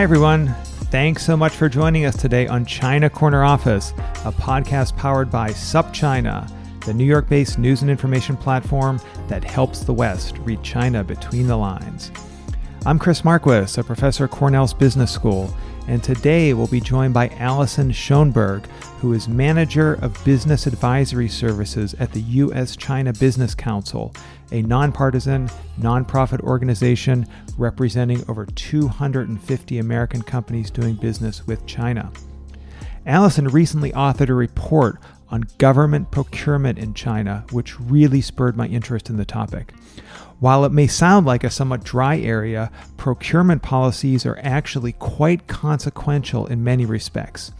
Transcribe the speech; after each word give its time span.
Hi, 0.00 0.04
everyone. 0.04 0.46
Thanks 0.90 1.22
so 1.22 1.36
much 1.36 1.52
for 1.52 1.68
joining 1.68 2.06
us 2.06 2.16
today 2.16 2.46
on 2.46 2.64
China 2.64 3.10
Corner 3.10 3.44
Office, 3.44 3.90
a 4.24 4.32
podcast 4.32 4.96
powered 4.96 5.30
by 5.30 5.50
SupChina, 5.50 6.50
the 6.86 6.94
New 6.94 7.04
York 7.04 7.28
based 7.28 7.58
news 7.58 7.82
and 7.82 7.90
information 7.90 8.34
platform 8.34 8.98
that 9.28 9.44
helps 9.44 9.80
the 9.80 9.92
West 9.92 10.38
read 10.38 10.62
China 10.62 11.04
between 11.04 11.46
the 11.46 11.56
lines. 11.58 12.12
I'm 12.86 12.98
Chris 12.98 13.26
Marquis, 13.26 13.78
a 13.78 13.84
professor 13.84 14.24
at 14.24 14.30
Cornell's 14.30 14.72
Business 14.72 15.12
School, 15.12 15.54
and 15.90 16.04
today 16.04 16.54
we'll 16.54 16.68
be 16.68 16.80
joined 16.80 17.12
by 17.12 17.26
Allison 17.30 17.90
Schoenberg, 17.90 18.64
who 19.00 19.12
is 19.12 19.26
manager 19.26 19.94
of 19.94 20.24
business 20.24 20.68
advisory 20.68 21.28
services 21.28 21.94
at 21.94 22.12
the 22.12 22.20
U.S. 22.20 22.76
China 22.76 23.12
Business 23.12 23.56
Council, 23.56 24.14
a 24.52 24.62
nonpartisan, 24.62 25.50
nonprofit 25.80 26.42
organization 26.42 27.26
representing 27.58 28.22
over 28.28 28.46
250 28.46 29.78
American 29.78 30.22
companies 30.22 30.70
doing 30.70 30.94
business 30.94 31.44
with 31.48 31.66
China. 31.66 32.12
Allison 33.04 33.48
recently 33.48 33.90
authored 33.90 34.28
a 34.28 34.34
report 34.34 35.00
on 35.30 35.46
government 35.58 36.10
procurement 36.10 36.78
in 36.78 36.94
China, 36.94 37.44
which 37.52 37.78
really 37.78 38.20
spurred 38.20 38.56
my 38.56 38.66
interest 38.66 39.08
in 39.08 39.16
the 39.16 39.24
topic. 39.24 39.72
While 40.38 40.64
it 40.64 40.72
may 40.72 40.86
sound 40.86 41.26
like 41.26 41.44
a 41.44 41.50
somewhat 41.50 41.84
dry 41.84 42.18
area, 42.18 42.70
procurement 42.96 43.62
policies 43.62 44.24
are 44.24 44.38
actually 44.42 44.92
quite 44.92 45.46
consequential 45.46 46.46
in 46.46 46.64
many 46.64 46.86
respects 46.86 47.52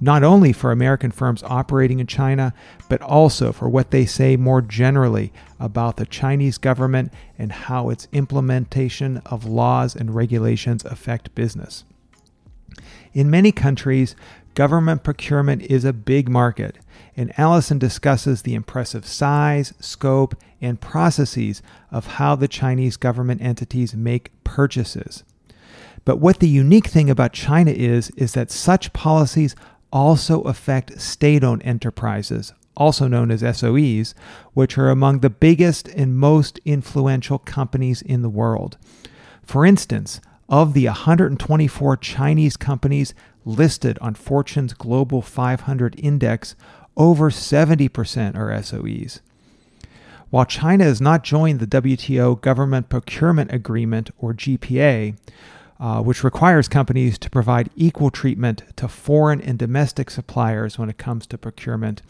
not 0.00 0.22
only 0.22 0.52
for 0.52 0.70
American 0.70 1.10
firms 1.10 1.42
operating 1.44 1.98
in 1.98 2.06
China, 2.06 2.54
but 2.88 3.02
also 3.02 3.52
for 3.52 3.68
what 3.68 3.90
they 3.90 4.06
say 4.06 4.36
more 4.36 4.62
generally 4.62 5.32
about 5.58 5.96
the 5.96 6.06
Chinese 6.06 6.58
government 6.58 7.12
and 7.36 7.50
how 7.50 7.90
its 7.90 8.06
implementation 8.12 9.18
of 9.26 9.44
laws 9.44 9.96
and 9.96 10.14
regulations 10.14 10.84
affect 10.84 11.34
business. 11.34 11.84
In 13.12 13.30
many 13.30 13.50
countries, 13.50 14.14
government 14.54 15.02
procurement 15.02 15.62
is 15.62 15.84
a 15.84 15.92
big 15.92 16.28
market, 16.28 16.78
and 17.18 17.36
Allison 17.36 17.80
discusses 17.80 18.42
the 18.42 18.54
impressive 18.54 19.04
size, 19.04 19.74
scope, 19.80 20.36
and 20.60 20.80
processes 20.80 21.62
of 21.90 22.06
how 22.06 22.36
the 22.36 22.46
Chinese 22.46 22.96
government 22.96 23.42
entities 23.42 23.92
make 23.92 24.30
purchases. 24.44 25.24
But 26.04 26.18
what 26.18 26.38
the 26.38 26.48
unique 26.48 26.86
thing 26.86 27.10
about 27.10 27.32
China 27.32 27.72
is, 27.72 28.10
is 28.10 28.34
that 28.34 28.52
such 28.52 28.92
policies 28.92 29.56
also 29.92 30.42
affect 30.42 31.00
state 31.00 31.42
owned 31.42 31.64
enterprises, 31.64 32.52
also 32.76 33.08
known 33.08 33.32
as 33.32 33.42
SOEs, 33.42 34.14
which 34.54 34.78
are 34.78 34.88
among 34.88 35.18
the 35.18 35.28
biggest 35.28 35.88
and 35.88 36.16
most 36.16 36.60
influential 36.64 37.40
companies 37.40 38.00
in 38.00 38.22
the 38.22 38.30
world. 38.30 38.78
For 39.42 39.66
instance, 39.66 40.20
of 40.48 40.72
the 40.72 40.86
124 40.86 41.96
Chinese 41.96 42.56
companies 42.56 43.12
listed 43.44 43.98
on 44.00 44.14
Fortune's 44.14 44.72
Global 44.72 45.20
500 45.20 45.98
index, 45.98 46.54
over 46.98 47.30
70% 47.30 48.36
are 48.36 48.50
SOEs. 48.50 49.20
While 50.30 50.44
China 50.44 50.84
has 50.84 51.00
not 51.00 51.24
joined 51.24 51.60
the 51.60 51.66
WTO 51.66 52.38
Government 52.40 52.90
Procurement 52.90 53.50
Agreement, 53.50 54.10
or 54.18 54.34
GPA, 54.34 55.16
uh, 55.80 56.02
which 56.02 56.24
requires 56.24 56.68
companies 56.68 57.18
to 57.18 57.30
provide 57.30 57.70
equal 57.76 58.10
treatment 58.10 58.64
to 58.76 58.88
foreign 58.88 59.40
and 59.40 59.58
domestic 59.58 60.10
suppliers 60.10 60.78
when 60.78 60.90
it 60.90 60.98
comes 60.98 61.26
to 61.28 61.38
procurement. 61.38 62.02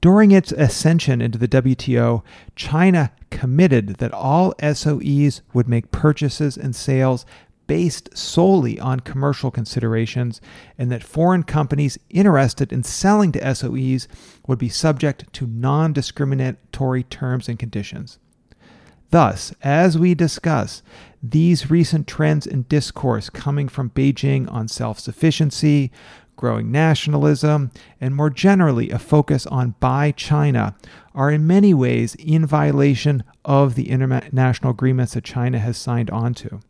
During 0.00 0.32
its 0.32 0.52
ascension 0.52 1.20
into 1.20 1.38
the 1.38 1.48
WTO, 1.48 2.22
China 2.56 3.12
committed 3.30 3.96
that 3.96 4.12
all 4.12 4.54
SOEs 4.60 5.42
would 5.52 5.68
make 5.68 5.92
purchases 5.92 6.56
and 6.56 6.74
sales 6.74 7.24
based 7.66 8.16
solely 8.16 8.78
on 8.78 9.00
commercial 9.00 9.50
considerations, 9.50 10.40
and 10.78 10.90
that 10.90 11.02
foreign 11.02 11.42
companies 11.42 11.98
interested 12.10 12.72
in 12.72 12.82
selling 12.82 13.32
to 13.32 13.54
SOEs 13.54 14.08
would 14.46 14.58
be 14.58 14.68
subject 14.68 15.32
to 15.34 15.46
non 15.46 15.92
discriminatory 15.92 17.02
terms 17.04 17.48
and 17.48 17.58
conditions. 17.58 18.18
Thus, 19.10 19.54
as 19.62 19.96
we 19.96 20.14
discuss, 20.14 20.82
these 21.22 21.70
recent 21.70 22.06
trends 22.06 22.46
in 22.46 22.62
discourse 22.64 23.30
coming 23.30 23.68
from 23.68 23.90
Beijing 23.90 24.52
on 24.52 24.68
self 24.68 24.98
sufficiency, 24.98 25.92
growing 26.36 26.72
nationalism, 26.72 27.70
and 28.00 28.14
more 28.14 28.30
generally 28.30 28.90
a 28.90 28.98
focus 28.98 29.46
on 29.46 29.76
Buy 29.80 30.10
China 30.10 30.74
are 31.14 31.30
in 31.30 31.46
many 31.46 31.72
ways 31.72 32.14
in 32.16 32.44
violation 32.44 33.22
of 33.44 33.74
the 33.74 33.88
international 33.88 34.72
agreements 34.72 35.14
that 35.14 35.24
China 35.24 35.58
has 35.58 35.76
signed 35.76 36.10
on 36.10 36.34
to. 36.34 36.60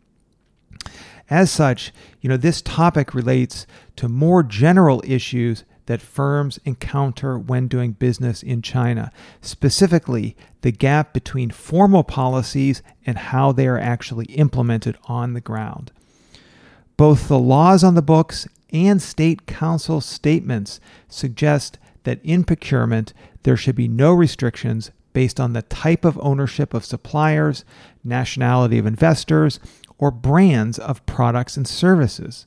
As 1.31 1.51
such, 1.51 1.93
you 2.21 2.29
know, 2.29 2.37
this 2.37 2.61
topic 2.61 3.15
relates 3.15 3.67
to 3.97 4.09
more 4.09 4.43
general 4.43 5.03
issues 5.07 5.65
that 5.87 6.01
firms 6.01 6.59
encounter 6.65 7.39
when 7.39 7.69
doing 7.69 7.93
business 7.93 8.43
in 8.43 8.63
China, 8.63 9.13
specifically 9.41 10.37
the 10.63 10.73
gap 10.73 11.13
between 11.13 11.51
formal 11.51 12.05
policies 12.05 12.83
and 13.05 13.19
how 13.19 13.53
they 13.53 13.67
are 13.67 13.79
actually 13.79 14.27
implemented 14.27 14.97
on 15.05 15.35
the 15.35 15.41
ground. 15.41 15.93
Both 16.97 17.29
the 17.29 17.39
laws 17.39 17.85
on 17.85 17.95
the 17.95 18.03
books 18.03 18.47
and 18.73 19.01
state 19.03 19.47
council 19.47 20.01
statements 20.01 20.81
suggest 21.09 21.79
that 22.05 22.21
in 22.23 22.45
procurement 22.45 23.13
there 23.43 23.57
should 23.57 23.77
be 23.77 23.89
no 23.89 24.13
restrictions 24.13 24.91
based 25.13 25.39
on 25.39 25.53
the 25.53 25.63
type 25.63 26.05
of 26.05 26.19
ownership 26.21 26.75
of 26.75 26.85
suppliers, 26.85 27.65
nationality 28.03 28.79
of 28.79 28.87
investors, 28.87 29.61
or 29.99 30.11
brands 30.11 30.79
of 30.79 31.05
products 31.07 31.57
and 31.57 31.67
services. 31.67 32.47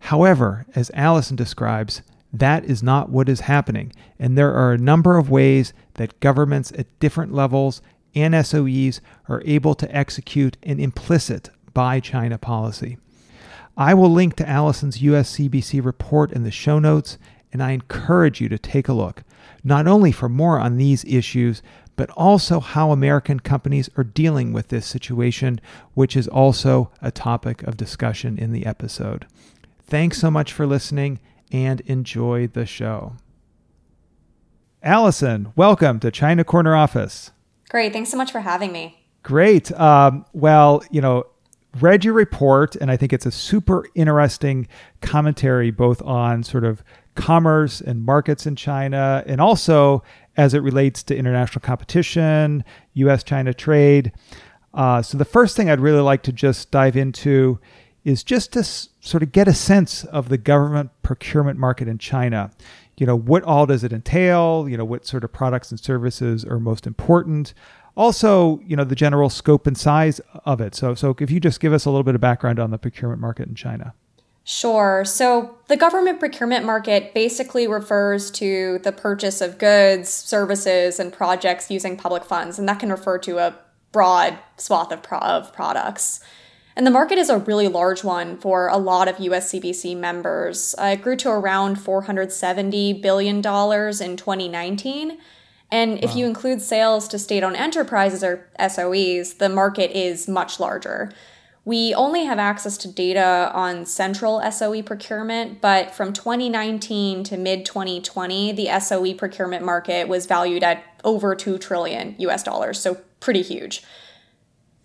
However, 0.00 0.66
as 0.74 0.90
Allison 0.94 1.36
describes, 1.36 2.02
that 2.32 2.64
is 2.64 2.82
not 2.82 3.08
what 3.08 3.28
is 3.28 3.40
happening, 3.40 3.92
and 4.18 4.36
there 4.36 4.52
are 4.54 4.72
a 4.72 4.78
number 4.78 5.16
of 5.16 5.30
ways 5.30 5.72
that 5.94 6.20
governments 6.20 6.72
at 6.76 6.98
different 7.00 7.32
levels 7.32 7.80
and 8.14 8.34
SOEs 8.34 9.00
are 9.28 9.42
able 9.44 9.74
to 9.74 9.94
execute 9.94 10.56
an 10.62 10.80
implicit 10.80 11.50
buy 11.72 12.00
China 12.00 12.38
policy. 12.38 12.98
I 13.76 13.92
will 13.92 14.10
link 14.10 14.36
to 14.36 14.48
Allison's 14.48 14.98
USCBC 14.98 15.84
report 15.84 16.32
in 16.32 16.42
the 16.42 16.50
show 16.50 16.78
notes, 16.78 17.18
and 17.52 17.62
I 17.62 17.72
encourage 17.72 18.40
you 18.40 18.48
to 18.48 18.58
take 18.58 18.88
a 18.88 18.94
look, 18.94 19.22
not 19.62 19.86
only 19.86 20.12
for 20.12 20.28
more 20.28 20.58
on 20.58 20.76
these 20.78 21.04
issues, 21.04 21.62
but 21.96 22.10
also 22.10 22.60
how 22.60 22.92
American 22.92 23.40
companies 23.40 23.90
are 23.96 24.04
dealing 24.04 24.52
with 24.52 24.68
this 24.68 24.86
situation, 24.86 25.60
which 25.94 26.16
is 26.16 26.28
also 26.28 26.90
a 27.02 27.10
topic 27.10 27.62
of 27.62 27.76
discussion 27.76 28.38
in 28.38 28.52
the 28.52 28.66
episode. 28.66 29.26
Thanks 29.82 30.18
so 30.18 30.30
much 30.30 30.52
for 30.52 30.66
listening 30.66 31.18
and 31.50 31.80
enjoy 31.82 32.46
the 32.46 32.66
show. 32.66 33.16
Allison, 34.82 35.52
welcome 35.56 35.98
to 36.00 36.10
China 36.10 36.44
Corner 36.44 36.76
Office. 36.76 37.32
Great. 37.68 37.92
Thanks 37.92 38.10
so 38.10 38.16
much 38.16 38.30
for 38.30 38.40
having 38.40 38.72
me. 38.72 39.02
Great. 39.22 39.72
Um, 39.72 40.24
well, 40.32 40.84
you 40.90 41.00
know, 41.00 41.24
read 41.80 42.04
your 42.04 42.14
report, 42.14 42.76
and 42.76 42.90
I 42.90 42.96
think 42.96 43.12
it's 43.12 43.26
a 43.26 43.32
super 43.32 43.84
interesting 43.94 44.68
commentary 45.00 45.70
both 45.70 46.00
on 46.02 46.42
sort 46.42 46.64
of 46.64 46.84
commerce 47.16 47.80
and 47.80 48.04
markets 48.04 48.46
in 48.46 48.54
China, 48.54 49.24
and 49.26 49.40
also 49.40 50.02
as 50.36 50.54
it 50.54 50.60
relates 50.60 51.02
to 51.04 51.16
international 51.16 51.60
competition, 51.60 52.64
US 52.94 53.22
China 53.22 53.54
trade. 53.54 54.12
Uh, 54.74 55.00
so, 55.00 55.16
the 55.16 55.24
first 55.24 55.56
thing 55.56 55.70
I'd 55.70 55.80
really 55.80 56.00
like 56.00 56.22
to 56.24 56.32
just 56.32 56.70
dive 56.70 56.96
into 56.96 57.58
is 58.04 58.22
just 58.22 58.52
to 58.52 58.60
s- 58.60 58.90
sort 59.00 59.22
of 59.22 59.32
get 59.32 59.48
a 59.48 59.54
sense 59.54 60.04
of 60.04 60.28
the 60.28 60.38
government 60.38 60.90
procurement 61.02 61.58
market 61.58 61.88
in 61.88 61.98
China. 61.98 62.50
You 62.98 63.06
know, 63.06 63.16
what 63.16 63.42
all 63.42 63.66
does 63.66 63.84
it 63.84 63.92
entail? 63.92 64.66
You 64.68 64.76
know, 64.76 64.84
what 64.84 65.06
sort 65.06 65.24
of 65.24 65.32
products 65.32 65.70
and 65.70 65.80
services 65.80 66.44
are 66.44 66.60
most 66.60 66.86
important? 66.86 67.54
Also, 67.96 68.60
you 68.66 68.76
know, 68.76 68.84
the 68.84 68.94
general 68.94 69.30
scope 69.30 69.66
and 69.66 69.76
size 69.76 70.20
of 70.44 70.60
it. 70.60 70.74
So, 70.74 70.94
so 70.94 71.16
if 71.18 71.30
you 71.30 71.40
just 71.40 71.60
give 71.60 71.72
us 71.72 71.86
a 71.86 71.90
little 71.90 72.04
bit 72.04 72.14
of 72.14 72.20
background 72.20 72.60
on 72.60 72.70
the 72.70 72.78
procurement 72.78 73.20
market 73.20 73.48
in 73.48 73.54
China. 73.54 73.94
Sure. 74.48 75.04
So 75.04 75.58
the 75.66 75.76
government 75.76 76.20
procurement 76.20 76.64
market 76.64 77.12
basically 77.12 77.66
refers 77.66 78.30
to 78.30 78.78
the 78.84 78.92
purchase 78.92 79.40
of 79.40 79.58
goods, 79.58 80.08
services, 80.08 81.00
and 81.00 81.12
projects 81.12 81.68
using 81.68 81.96
public 81.96 82.24
funds, 82.24 82.56
and 82.56 82.68
that 82.68 82.78
can 82.78 82.88
refer 82.88 83.18
to 83.18 83.38
a 83.38 83.56
broad 83.90 84.38
swath 84.56 84.92
of, 84.92 85.02
pro- 85.02 85.18
of 85.18 85.52
products. 85.52 86.20
And 86.76 86.86
the 86.86 86.92
market 86.92 87.18
is 87.18 87.28
a 87.28 87.38
really 87.38 87.66
large 87.66 88.04
one 88.04 88.38
for 88.38 88.68
a 88.68 88.76
lot 88.76 89.08
of 89.08 89.16
USCBC 89.16 89.96
members. 89.96 90.76
Uh, 90.78 90.92
it 90.92 91.02
grew 91.02 91.16
to 91.16 91.30
around 91.30 91.78
$470 91.78 93.02
billion 93.02 93.38
in 93.38 93.42
2019. 93.42 95.18
And 95.72 96.04
if 96.04 96.10
wow. 96.10 96.16
you 96.16 96.26
include 96.26 96.62
sales 96.62 97.08
to 97.08 97.18
state 97.18 97.42
owned 97.42 97.56
enterprises 97.56 98.22
or 98.22 98.48
SOEs, 98.60 99.38
the 99.38 99.48
market 99.48 99.90
is 99.90 100.28
much 100.28 100.60
larger. 100.60 101.10
We 101.66 101.94
only 101.94 102.26
have 102.26 102.38
access 102.38 102.78
to 102.78 102.88
data 102.88 103.50
on 103.52 103.86
central 103.86 104.40
SOE 104.52 104.82
procurement, 104.82 105.60
but 105.60 105.92
from 105.92 106.12
2019 106.12 107.24
to 107.24 107.36
mid 107.36 107.66
2020, 107.66 108.52
the 108.52 108.78
SOE 108.78 109.14
procurement 109.14 109.64
market 109.64 110.06
was 110.06 110.26
valued 110.26 110.62
at 110.62 110.84
over 111.02 111.34
2 111.34 111.58
trillion 111.58 112.14
US 112.18 112.44
dollars, 112.44 112.78
so 112.78 112.98
pretty 113.18 113.42
huge. 113.42 113.82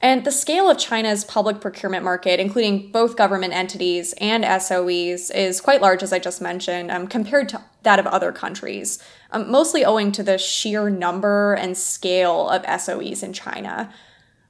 And 0.02 0.24
the 0.26 0.32
scale 0.32 0.72
of 0.72 0.80
China's 0.80 1.24
public 1.24 1.62
procurement 1.62 2.04
market, 2.04 2.40
including 2.40 2.92
both 2.92 3.16
government 3.16 3.54
entities 3.54 4.16
and 4.18 4.44
SOEs, 4.44 5.30
is 5.36 5.62
quite 5.62 5.82
large, 5.82 6.02
as 6.02 6.12
I 6.12 6.18
just 6.18 6.42
mentioned, 6.42 6.90
um, 6.90 7.06
compared 7.06 7.48
to 7.50 7.62
that 7.84 8.00
of 8.00 8.08
other 8.08 8.32
countries, 8.32 8.98
um, 9.30 9.52
mostly 9.52 9.86
owing 9.86 10.12
to 10.14 10.24
the 10.24 10.40
sheer 10.40 10.90
number 10.90 11.54
and 11.54 11.78
scale 11.78 12.50
of 12.50 12.64
SOEs 12.64 13.22
in 13.22 13.34
China. 13.34 13.94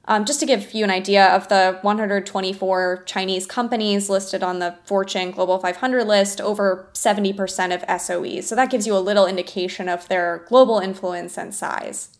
Um, 0.06 0.24
just 0.24 0.40
to 0.40 0.46
give 0.46 0.72
you 0.72 0.82
an 0.82 0.90
idea 0.90 1.26
of 1.26 1.48
the 1.48 1.78
124 1.82 3.04
Chinese 3.06 3.46
companies 3.46 4.10
listed 4.10 4.42
on 4.42 4.58
the 4.58 4.76
Fortune 4.84 5.30
Global 5.30 5.60
500 5.60 6.04
list, 6.04 6.40
over 6.40 6.88
70% 6.92 7.72
of 7.72 7.82
SOEs. 7.82 8.44
So 8.44 8.56
that 8.56 8.68
gives 8.68 8.84
you 8.84 8.96
a 8.96 8.98
little 8.98 9.26
indication 9.26 9.88
of 9.88 10.08
their 10.08 10.44
global 10.48 10.80
influence 10.80 11.38
and 11.38 11.54
size. 11.54 12.18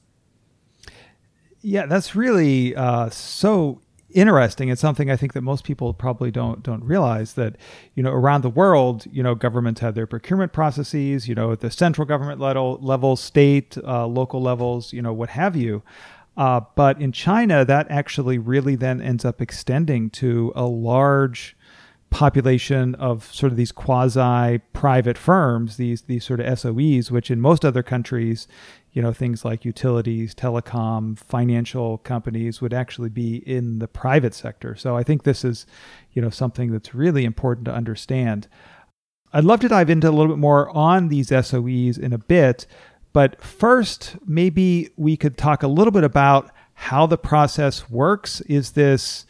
Yeah, 1.61 1.87
that's 1.87 2.15
really 2.15 2.75
uh, 2.77 3.11
so 3.11 3.81
interesting. 4.11 4.69
It's 4.69 4.81
something 4.81 5.11
I 5.11 5.17
think 5.17 5.33
that 5.33 5.43
most 5.43 5.65
people 5.65 5.95
probably 5.95 6.31
don't 6.31 6.63
don't 6.63 6.85
realize 6.85 7.35
that 7.35 7.57
you 7.95 8.03
know 8.03 8.11
around 8.11 8.43
the 8.43 8.51
world, 8.51 9.07
you 9.11 9.23
know, 9.23 9.35
governments 9.35 9.81
have 9.81 9.95
their 9.95 10.07
procurement 10.07 10.53
processes. 10.53 11.29
You 11.29 11.35
know, 11.35 11.53
at 11.53 11.61
the 11.61 11.71
central 11.71 12.05
government 12.05 12.41
level, 12.41 12.79
level, 12.81 13.17
state, 13.17 13.79
uh, 13.79 14.07
local 14.07 14.43
levels, 14.43 14.93
you 14.93 15.03
know, 15.03 15.13
what 15.13 15.31
have 15.31 15.57
you. 15.57 15.83
Uh, 16.37 16.61
but 16.75 17.01
in 17.01 17.13
China, 17.13 17.65
that 17.65 17.87
actually 17.91 18.39
really 18.39 18.75
then 18.75 19.01
ends 19.01 19.25
up 19.25 19.43
extending 19.43 20.09
to 20.11 20.53
a 20.55 20.65
large 20.65 21.57
population 22.13 22.95
of 22.97 23.25
sort 23.33 23.51
of 23.51 23.57
these 23.57 23.73
quasi 23.73 24.59
private 24.73 25.19
firms, 25.19 25.79
these 25.79 26.03
these 26.03 26.25
sort 26.25 26.41
of 26.41 26.59
SOEs, 26.59 27.11
which 27.11 27.31
in 27.31 27.41
most 27.41 27.65
other 27.65 27.83
countries, 27.83 28.47
you 28.93 29.03
know, 29.03 29.13
things 29.13 29.45
like 29.45 29.65
utilities, 29.65 30.35
telecom, 30.35 31.19
financial 31.19 31.99
companies 31.99 32.61
would 32.61 32.75
actually 32.75 33.09
be 33.09 33.37
in 33.37 33.79
the 33.79 33.89
private 33.89 34.35
sector. 34.35 34.77
So 34.77 34.97
I 34.97 35.03
think 35.03 35.23
this 35.23 35.45
is, 35.45 35.67
you 36.13 36.23
know, 36.23 36.31
something 36.31 36.71
that's 36.71 36.95
really 36.95 37.25
important 37.25 37.65
to 37.65 37.75
understand. 37.75 38.47
I'd 39.33 39.45
love 39.45 39.61
to 39.61 39.69
dive 39.69 39.89
into 39.89 40.09
a 40.09 40.13
little 40.13 40.29
bit 40.29 40.39
more 40.39 40.69
on 40.77 41.09
these 41.09 41.31
SOEs 41.31 41.99
in 41.99 42.13
a 42.13 42.19
bit, 42.19 42.67
but 43.13 43.41
first, 43.43 44.17
maybe 44.27 44.91
we 44.97 45.17
could 45.17 45.37
talk 45.37 45.63
a 45.63 45.69
little 45.69 45.91
bit 45.91 46.05
about 46.05 46.51
how 46.75 47.07
the 47.07 47.19
process 47.19 47.91
works. 47.91 48.41
Is 48.43 48.73
this 48.73 49.27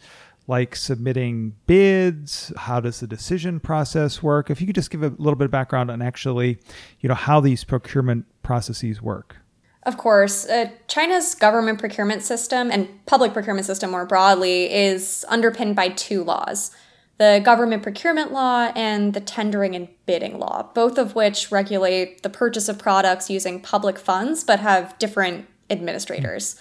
like 0.47 0.75
submitting 0.75 1.55
bids? 1.67 2.51
How 2.57 2.79
does 2.79 2.99
the 2.99 3.07
decision 3.07 3.59
process 3.59 4.21
work? 4.21 4.49
If 4.49 4.59
you 4.61 4.67
could 4.67 4.75
just 4.75 4.89
give 4.89 5.03
a 5.03 5.09
little 5.09 5.35
bit 5.35 5.45
of 5.45 5.51
background 5.51 5.91
on 5.91 6.01
actually, 6.01 6.59
you 6.99 7.09
know, 7.09 7.15
how 7.15 7.39
these 7.39 7.63
procurement 7.63 8.25
processes 8.43 9.01
work. 9.01 9.37
Of 9.85 9.97
course, 9.97 10.47
uh, 10.47 10.69
China's 10.87 11.35
government 11.35 11.77
procurement 11.79 12.23
system 12.23 12.71
and 12.71 12.87
public 13.05 13.33
procurement 13.33 13.65
system 13.65 13.91
more 13.91 14.05
broadly 14.05 14.73
is 14.73 15.25
underpinned 15.27 15.75
by 15.75 15.89
two 15.89 16.23
laws 16.23 16.71
the 17.17 17.41
government 17.43 17.83
procurement 17.83 18.31
law 18.31 18.71
and 18.75 19.13
the 19.13 19.21
tendering 19.21 19.75
and 19.75 19.87
bidding 20.05 20.39
law, 20.39 20.69
both 20.73 20.97
of 20.97 21.15
which 21.15 21.51
regulate 21.51 22.23
the 22.23 22.29
purchase 22.29 22.67
of 22.67 22.79
products 22.79 23.29
using 23.29 23.61
public 23.61 23.99
funds 23.99 24.43
but 24.43 24.59
have 24.59 24.97
different 24.99 25.47
administrators. 25.69 26.59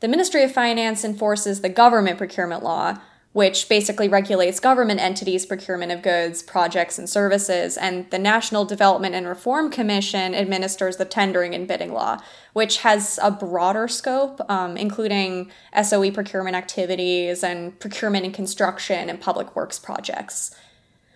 The 0.00 0.08
Ministry 0.08 0.44
of 0.44 0.52
Finance 0.52 1.04
enforces 1.04 1.60
the 1.60 1.68
government 1.68 2.18
procurement 2.18 2.62
law, 2.62 2.98
which 3.38 3.68
basically 3.68 4.08
regulates 4.08 4.58
government 4.58 4.98
entities' 4.98 5.46
procurement 5.46 5.92
of 5.92 6.02
goods, 6.02 6.42
projects, 6.42 6.98
and 6.98 7.08
services, 7.08 7.76
and 7.76 8.10
the 8.10 8.18
National 8.18 8.64
Development 8.64 9.14
and 9.14 9.28
Reform 9.28 9.70
Commission 9.70 10.34
administers 10.34 10.96
the 10.96 11.04
tendering 11.04 11.54
and 11.54 11.68
bidding 11.68 11.92
law, 11.92 12.18
which 12.52 12.78
has 12.78 13.16
a 13.22 13.30
broader 13.30 13.86
scope, 13.86 14.40
um, 14.50 14.76
including 14.76 15.52
SOE 15.80 16.10
procurement 16.10 16.56
activities 16.56 17.44
and 17.44 17.78
procurement 17.78 18.24
and 18.24 18.34
construction 18.34 19.08
and 19.08 19.20
public 19.20 19.54
works 19.54 19.78
projects. 19.78 20.52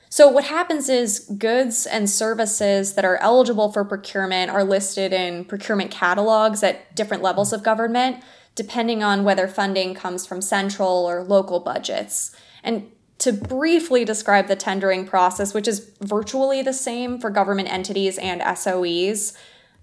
So, 0.08 0.28
what 0.28 0.44
happens 0.44 0.88
is 0.88 1.28
goods 1.38 1.86
and 1.86 2.08
services 2.08 2.94
that 2.94 3.04
are 3.04 3.16
eligible 3.16 3.72
for 3.72 3.84
procurement 3.84 4.48
are 4.48 4.62
listed 4.62 5.12
in 5.12 5.44
procurement 5.44 5.90
catalogs 5.90 6.62
at 6.62 6.94
different 6.94 7.24
levels 7.24 7.52
of 7.52 7.64
government 7.64 8.22
depending 8.54 9.02
on 9.02 9.24
whether 9.24 9.48
funding 9.48 9.94
comes 9.94 10.26
from 10.26 10.42
central 10.42 11.06
or 11.06 11.22
local 11.22 11.60
budgets. 11.60 12.34
And 12.62 12.90
to 13.18 13.32
briefly 13.32 14.04
describe 14.04 14.48
the 14.48 14.56
tendering 14.56 15.06
process, 15.06 15.54
which 15.54 15.68
is 15.68 15.92
virtually 16.00 16.60
the 16.60 16.72
same 16.72 17.18
for 17.18 17.30
government 17.30 17.72
entities 17.72 18.18
and 18.18 18.40
SOEs, 18.40 19.36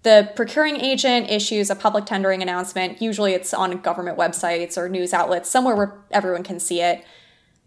the 0.04 0.32
procuring 0.36 0.78
agent 0.78 1.30
issues 1.30 1.70
a 1.70 1.76
public 1.76 2.06
tendering 2.06 2.42
announcement. 2.42 3.02
Usually 3.02 3.34
it's 3.34 3.54
on 3.54 3.80
government 3.82 4.18
websites 4.18 4.78
or 4.78 4.88
news 4.88 5.14
outlets, 5.14 5.50
somewhere 5.50 5.76
where 5.76 5.98
everyone 6.12 6.44
can 6.44 6.60
see 6.60 6.82
it. 6.82 7.04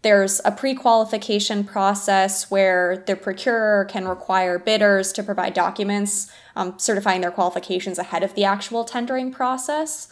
There's 0.03 0.41
a 0.43 0.51
pre 0.51 0.75
qualification 0.75 1.63
process 1.63 2.51
where 2.51 3.03
the 3.07 3.15
procurer 3.15 3.85
can 3.85 4.07
require 4.07 4.59
bidders 4.59 5.13
to 5.13 5.23
provide 5.23 5.53
documents 5.53 6.31
um, 6.55 6.77
certifying 6.77 7.21
their 7.21 7.31
qualifications 7.31 7.97
ahead 7.97 8.21
of 8.21 8.35
the 8.35 8.43
actual 8.43 8.83
tendering 8.83 9.31
process 9.31 10.09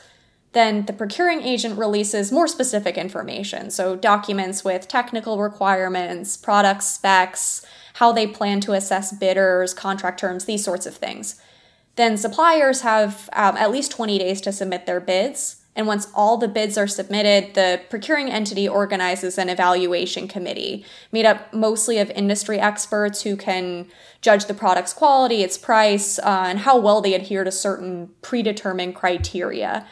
then 0.54 0.86
the 0.86 0.94
procuring 0.94 1.42
agent 1.42 1.78
releases 1.78 2.32
more 2.32 2.48
specific 2.48 2.98
information. 2.98 3.72
So, 3.72 3.96
documents 3.96 4.64
with 4.64 4.88
technical 4.88 5.40
requirements, 5.40 6.36
product 6.36 6.84
specs, 6.84 7.66
how 7.96 8.12
they 8.12 8.28
plan 8.28 8.60
to 8.62 8.74
assess 8.74 9.14
bidders, 9.14 9.74
contract 9.74 10.20
terms, 10.20 10.46
these 10.46 10.64
sorts 10.64 10.86
of 10.86 10.96
things. 10.96 11.40
Then, 11.96 12.18
suppliers 12.18 12.82
have 12.82 13.30
um, 13.34 13.56
at 13.56 13.72
least 13.72 13.92
20 13.92 14.18
days 14.18 14.42
to 14.42 14.52
submit 14.52 14.86
their 14.86 15.00
bids. 15.00 15.58
And 15.74 15.88
once 15.88 16.10
all 16.14 16.36
the 16.36 16.50
bids 16.50 16.78
are 16.78 16.88
submitted, 16.88 17.54
the 17.54 17.80
procuring 17.90 18.30
entity 18.30 18.68
organizes 18.68 19.38
an 19.38 19.48
evaluation 19.48 20.28
committee 20.28 20.86
made 21.14 21.26
up 21.26 21.54
mostly 21.54 21.98
of 21.98 22.10
industry 22.10 22.60
experts 22.60 23.22
who 23.22 23.38
can 23.38 23.88
judge 24.20 24.46
the 24.48 24.54
product's 24.54 24.92
quality, 24.92 25.44
its 25.44 25.58
price, 25.58 26.20
uh, 26.20 26.44
and 26.46 26.60
how 26.60 26.78
well 26.78 27.00
they 27.00 27.14
adhere 27.14 27.46
to 27.46 27.52
certain 27.54 28.10
predetermined 28.22 28.96
criteria 28.96 29.88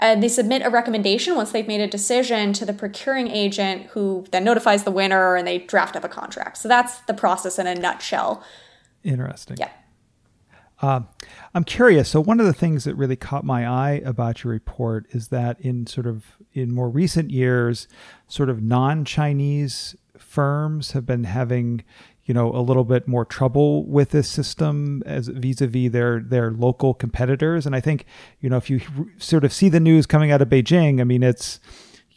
and 0.00 0.22
they 0.22 0.28
submit 0.28 0.62
a 0.62 0.70
recommendation 0.70 1.34
once 1.34 1.52
they've 1.52 1.66
made 1.66 1.80
a 1.80 1.86
decision 1.86 2.52
to 2.54 2.64
the 2.64 2.72
procuring 2.72 3.28
agent 3.28 3.86
who 3.86 4.26
then 4.30 4.44
notifies 4.44 4.84
the 4.84 4.90
winner 4.90 5.36
and 5.36 5.46
they 5.46 5.58
draft 5.58 5.96
up 5.96 6.04
a 6.04 6.08
contract. 6.08 6.58
So 6.58 6.68
that's 6.68 7.00
the 7.00 7.14
process 7.14 7.58
in 7.58 7.66
a 7.66 7.74
nutshell. 7.74 8.42
Interesting. 9.02 9.56
Yeah. 9.58 9.70
Um, 10.80 11.08
I'm 11.54 11.64
curious. 11.64 12.08
So 12.08 12.20
one 12.20 12.38
of 12.38 12.46
the 12.46 12.52
things 12.52 12.84
that 12.84 12.94
really 12.94 13.16
caught 13.16 13.44
my 13.44 13.66
eye 13.66 14.00
about 14.04 14.44
your 14.44 14.52
report 14.52 15.06
is 15.10 15.28
that 15.28 15.60
in 15.60 15.86
sort 15.86 16.06
of 16.06 16.36
in 16.52 16.72
more 16.72 16.88
recent 16.88 17.30
years, 17.30 17.88
sort 18.28 18.48
of 18.48 18.62
non-Chinese 18.62 19.96
firms 20.16 20.92
have 20.92 21.04
been 21.04 21.24
having, 21.24 21.84
you 22.28 22.34
know, 22.34 22.54
a 22.54 22.62
little 22.62 22.84
bit 22.84 23.08
more 23.08 23.24
trouble 23.24 23.84
with 23.86 24.10
this 24.10 24.28
system 24.28 25.02
as 25.06 25.26
vis-a-vis 25.26 25.90
their 25.90 26.20
their 26.20 26.52
local 26.52 26.94
competitors. 26.94 27.66
And 27.66 27.74
I 27.74 27.80
think, 27.80 28.04
you 28.40 28.48
know, 28.48 28.58
if 28.58 28.70
you 28.70 28.80
sort 29.16 29.44
of 29.44 29.52
see 29.52 29.68
the 29.68 29.80
news 29.80 30.06
coming 30.06 30.30
out 30.30 30.42
of 30.42 30.48
Beijing, 30.48 31.00
I 31.00 31.04
mean, 31.04 31.24
it's 31.24 31.58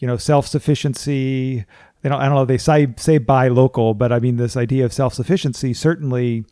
you 0.02 0.08
know, 0.08 0.18
self-sufficiency. 0.18 1.64
They 2.02 2.10
don't, 2.10 2.20
I 2.20 2.26
don't 2.26 2.36
know. 2.36 2.46
They 2.46 2.58
say 2.58 2.88
say 2.98 3.20
buy 3.20 3.48
local, 3.48 3.94
but 3.94 4.12
I 4.12 4.20
mean, 4.20 4.38
this 4.38 4.58
idea 4.58 4.84
of 4.84 4.92
self-sufficiency 4.92 5.74
certainly, 5.74 6.44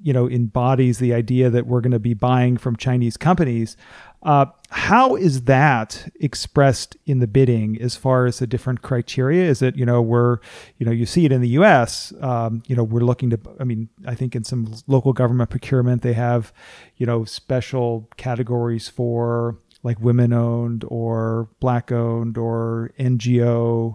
you 0.00 0.12
know, 0.12 0.28
embodies 0.28 0.98
the 0.98 1.14
idea 1.14 1.50
that 1.50 1.66
we're 1.66 1.80
going 1.80 1.92
to 1.92 1.98
be 1.98 2.14
buying 2.14 2.56
from 2.56 2.76
Chinese 2.76 3.16
companies. 3.16 3.76
Uh, 4.22 4.46
how 4.70 5.14
is 5.14 5.42
that 5.42 6.10
expressed 6.20 6.96
in 7.06 7.20
the 7.20 7.26
bidding 7.26 7.80
as 7.80 7.96
far 7.96 8.26
as 8.26 8.40
the 8.40 8.46
different 8.46 8.82
criteria? 8.82 9.48
Is 9.48 9.62
it, 9.62 9.76
you 9.76 9.86
know, 9.86 10.02
we're, 10.02 10.38
you 10.78 10.86
know, 10.86 10.92
you 10.92 11.06
see 11.06 11.24
it 11.24 11.32
in 11.32 11.40
the 11.40 11.50
US, 11.50 12.12
um, 12.20 12.62
you 12.66 12.74
know, 12.74 12.82
we're 12.82 13.00
looking 13.00 13.30
to, 13.30 13.38
I 13.60 13.64
mean, 13.64 13.88
I 14.06 14.14
think 14.14 14.34
in 14.34 14.42
some 14.42 14.74
local 14.86 15.12
government 15.12 15.50
procurement, 15.50 16.02
they 16.02 16.14
have, 16.14 16.52
you 16.96 17.06
know, 17.06 17.24
special 17.24 18.08
categories 18.16 18.88
for 18.88 19.58
like 19.82 20.00
women 20.00 20.32
owned 20.32 20.84
or 20.88 21.48
black 21.60 21.92
owned 21.92 22.36
or 22.36 22.90
NGO 22.98 23.94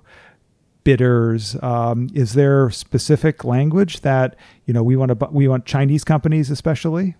bidders. 0.83 1.55
Um, 1.61 2.09
is 2.13 2.33
there 2.33 2.69
specific 2.69 3.43
language 3.43 4.01
that, 4.01 4.35
you 4.65 4.73
know, 4.73 4.83
we 4.83 4.95
want 4.95 5.17
to, 5.17 5.27
we 5.31 5.47
want 5.47 5.65
Chinese 5.65 6.03
companies 6.03 6.49
especially? 6.49 7.15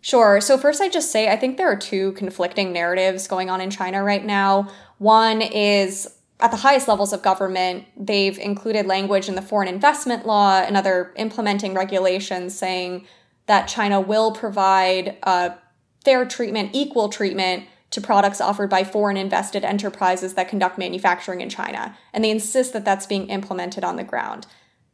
Sure. 0.00 0.40
So, 0.40 0.56
first, 0.56 0.80
I 0.80 0.88
just 0.88 1.10
say 1.10 1.30
I 1.30 1.36
think 1.36 1.58
there 1.58 1.70
are 1.70 1.76
two 1.76 2.12
conflicting 2.12 2.72
narratives 2.72 3.28
going 3.28 3.50
on 3.50 3.60
in 3.60 3.70
China 3.70 4.02
right 4.02 4.24
now. 4.24 4.70
One 4.98 5.42
is 5.42 6.08
at 6.40 6.50
the 6.50 6.56
highest 6.56 6.88
levels 6.88 7.12
of 7.12 7.22
government, 7.22 7.84
they've 7.96 8.38
included 8.38 8.86
language 8.86 9.28
in 9.28 9.34
the 9.34 9.42
foreign 9.42 9.68
investment 9.68 10.26
law 10.26 10.60
and 10.60 10.76
other 10.76 11.12
implementing 11.16 11.74
regulations 11.74 12.56
saying 12.56 13.06
that 13.46 13.66
China 13.66 14.00
will 14.00 14.32
provide 14.32 15.18
uh, 15.22 15.50
fair 16.04 16.24
treatment, 16.24 16.70
equal 16.72 17.08
treatment 17.08 17.64
to 17.90 18.00
products 18.00 18.40
offered 18.40 18.70
by 18.70 18.84
foreign 18.84 19.16
invested 19.16 19.64
enterprises 19.64 20.34
that 20.34 20.48
conduct 20.48 20.78
manufacturing 20.78 21.40
in 21.40 21.48
China. 21.48 21.96
And 22.12 22.24
they 22.24 22.30
insist 22.30 22.72
that 22.72 22.84
that's 22.84 23.06
being 23.06 23.28
implemented 23.28 23.84
on 23.84 23.96
the 23.96 24.04
ground. 24.04 24.46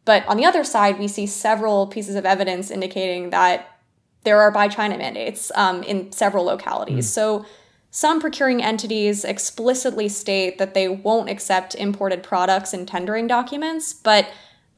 But 0.05 0.27
on 0.27 0.37
the 0.37 0.45
other 0.45 0.65
side, 0.65 0.99
we 0.99 1.09
see 1.09 1.27
several 1.27 1.89
pieces 1.89 2.15
of 2.15 2.25
evidence 2.25 2.71
indicating 2.71 3.31
that 3.31 3.81
there 4.23 4.41
are 4.41 4.51
buy 4.51 4.69
China 4.69 4.97
mandates 4.97 5.53
um, 5.55 5.83
in 5.83 6.11
several 6.11 6.45
localities. 6.45 7.07
Mm. 7.07 7.15
So 7.15 7.47
some 7.91 8.21
procuring 8.21 8.63
entities 8.63 9.25
explicitly 9.25 10.09
state 10.09 10.59
that 10.59 10.75
they 10.75 10.89
won't 10.89 11.31
accept 11.31 11.75
imported 11.75 12.23
products 12.23 12.73
in 12.73 12.87
tendering 12.87 13.27
documents, 13.27 13.93
but 13.93 14.29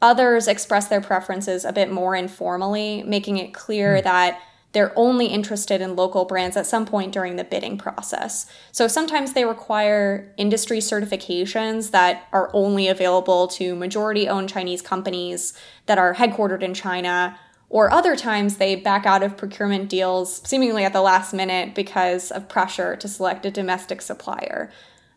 others 0.01 0.49
express 0.49 0.89
their 0.89 1.01
preferences 1.01 1.65
a 1.65 1.73
bit 1.73 1.91
more 1.91 2.15
informally, 2.15 3.03
making 3.05 3.39
it 3.39 3.55
clear 3.55 3.99
mm. 3.99 4.03
that 4.05 4.41
they're 4.73 4.93
only 4.97 5.27
interested 5.27 5.81
in 5.81 5.97
local 5.97 6.25
brands 6.25 6.57
at 6.57 6.67
some 6.67 6.85
point 6.85 7.13
during 7.13 7.37
the 7.37 7.45
bidding 7.45 7.79
process. 7.79 8.47
So 8.71 8.87
sometimes 8.87 9.33
they 9.33 9.45
require 9.45 10.33
industry 10.37 10.79
certifications 10.79 11.91
that 11.93 12.29
are 12.33 12.51
only 12.53 12.89
available 12.89 13.49
to 13.49 13.75
majority 13.75 14.29
owned 14.29 14.51
Chinese 14.51 14.83
companies 14.83 15.55
that 15.87 15.99
are 15.99 16.15
headquartered 16.15 16.63
in 16.63 16.75
China 16.75 17.39
or 17.71 17.91
other 17.91 18.17
times 18.17 18.57
they 18.57 18.75
back 18.75 19.05
out 19.05 19.23
of 19.23 19.37
procurement 19.37 19.89
deals 19.89 20.41
seemingly 20.49 20.85
at 20.85 20.93
the 20.93 21.03
last 21.03 21.35
minute 21.35 21.75
because 21.75 22.31
of 22.31 22.49
pressure 22.49 22.97
to 22.97 23.09
select 23.09 23.45
a 23.45 23.51
domestic 23.51 24.01
supplier. 24.01 24.71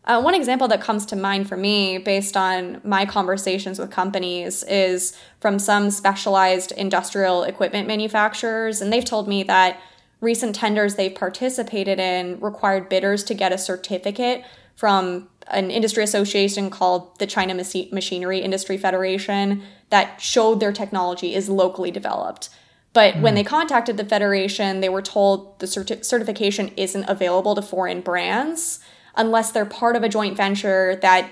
Uh, 0.03 0.20
one 0.20 0.34
example 0.34 0.67
that 0.67 0.81
comes 0.81 1.05
to 1.05 1.15
mind 1.15 1.48
for 1.48 1.55
me, 1.55 1.98
based 2.00 2.36
on 2.36 2.81
my 2.84 3.05
conversations 3.05 3.77
with 3.77 3.91
companies, 3.91 4.63
is 4.63 5.15
from 5.39 5.60
some 5.60 5.91
specialized 5.91 6.72
industrial 6.72 7.43
equipment 7.43 7.88
manufacturers. 7.88 8.81
And 8.81 8.91
they've 8.91 9.05
told 9.05 9.27
me 9.27 9.43
that 9.43 9.79
recent 10.20 10.55
tenders 10.55 10.96
they've 10.96 11.13
participated 11.13 12.00
in 12.00 12.39
required 12.39 12.89
bidders 12.89 13.24
to 13.25 13.34
get 13.34 13.51
a 13.51 13.58
certificate 13.58 14.43
from 14.75 15.29
an 15.48 15.70
industry 15.70 16.03
association 16.03 16.70
called 16.70 17.20
the 17.20 17.27
China 17.27 17.53
Machinery 17.53 18.39
Industry 18.39 18.77
Federation 18.77 19.62
that 19.89 20.20
showed 20.22 20.60
their 20.60 20.72
technology 20.72 21.36
is 21.36 21.50
locally 21.50 21.91
developed. 21.91 22.50
But 22.93 23.15
mm. 23.15 23.22
when 23.22 23.34
hmm. 23.34 23.36
they 23.36 23.43
contacted 23.43 23.98
the 23.98 24.05
federation, 24.05 24.81
they 24.81 24.89
were 24.89 25.01
told 25.01 25.60
the 25.60 25.65
certi- 25.65 26.03
certification 26.03 26.70
isn't 26.77 27.05
available 27.05 27.55
to 27.55 27.62
foreign 27.62 28.01
brands 28.01 28.79
unless 29.15 29.51
they're 29.51 29.65
part 29.65 29.96
of 29.96 30.03
a 30.03 30.10
joint 30.10 30.38
venture 30.38 30.98
that 31.01 31.32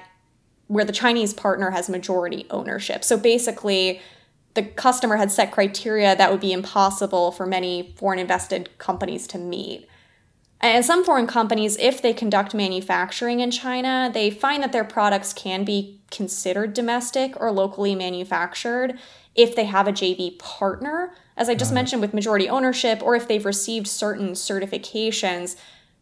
where 0.68 0.86
the 0.86 0.94
Chinese 0.94 1.34
partner 1.34 1.72
has 1.72 1.90
majority 1.90 2.46
ownership. 2.52 3.04
So 3.04 3.18
basically, 3.18 4.02
the 4.54 4.64
customer 4.64 5.18
had 5.18 5.32
set 5.32 5.52
criteria 5.52 6.16
that 6.16 6.32
would 6.32 6.42
be 6.42 6.54
impossible 6.54 7.32
for 7.32 7.46
many 7.46 7.94
foreign 7.98 8.20
invested 8.20 8.78
companies 8.78 9.26
to 9.28 9.38
meet. 9.38 9.88
And 10.62 10.84
some 10.84 11.06
foreign 11.06 11.28
companies, 11.28 11.78
if 11.78 12.02
they 12.02 12.14
conduct 12.14 12.54
manufacturing 12.54 13.40
in 13.40 13.50
China, 13.50 14.12
they 14.14 14.30
find 14.30 14.62
that 14.62 14.74
their 14.74 14.84
products 14.84 15.32
can 15.32 15.64
be 15.64 16.02
considered 16.12 16.74
domestic 16.74 17.40
or 17.40 17.52
locally 17.52 17.96
manufactured 17.96 19.00
if 19.36 19.56
they 19.56 19.66
have 19.66 19.88
a 19.88 19.94
JV 19.94 20.38
partner, 20.38 21.14
as 21.38 21.48
I 21.48 21.56
just 21.56 21.74
mentioned 21.74 22.02
with 22.02 22.14
majority 22.14 22.50
ownership, 22.50 23.02
or 23.02 23.16
if 23.16 23.28
they've 23.28 23.46
received 23.46 23.88
certain 23.88 24.32
certifications. 24.32 25.56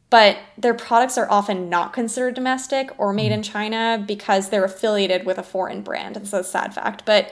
But 0.09 0.37
their 0.57 0.73
products 0.73 1.17
are 1.17 1.29
often 1.29 1.69
not 1.69 1.91
considered 1.91 2.33
domestic 2.33 2.91
or 2.97 3.11
made 3.11 3.31
in 3.31 3.41
mm. 3.41 3.51
China 3.51 4.03
because 4.05 4.49
they're 4.49 4.63
affiliated 4.63 5.25
with 5.25 5.37
a 5.37 5.43
foreign 5.43 5.81
brand. 5.81 6.15
It's 6.15 6.31
a 6.31 6.43
sad 6.43 6.73
fact. 6.73 7.03
But 7.05 7.31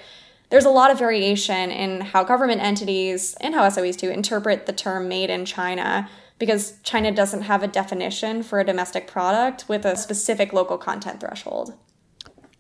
there's 0.50 0.66
a 0.66 0.70
lot 0.70 0.92
of 0.92 1.00
variation 1.00 1.72
in 1.72 2.02
how 2.02 2.24
government 2.24 2.62
entities 2.62 3.36
and 3.42 3.56
how 3.56 3.68
SOEs 3.70 3.98
do 3.98 4.10
interpret 4.10 4.66
the 4.66 4.74
term 4.74 5.08
made 5.08 5.30
in 5.30 5.46
China 5.46 6.10
because 6.38 6.80
China 6.84 7.12
doesn't 7.12 7.44
have 7.44 7.64
a 7.64 7.68
definition 7.68 8.44
for 8.44 8.60
a 8.60 8.66
domestic 8.66 9.08
product 9.08 9.66
with 9.68 9.86
a 9.86 9.96
specific 9.96 10.52
local 10.54 10.78
content 10.78 11.22
threshold. 11.22 11.74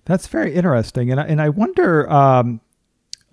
That's 0.05 0.27
very 0.27 0.53
interesting, 0.53 1.11
and 1.11 1.19
I, 1.19 1.25
and 1.25 1.41
I 1.41 1.49
wonder 1.49 2.09
um, 2.09 2.61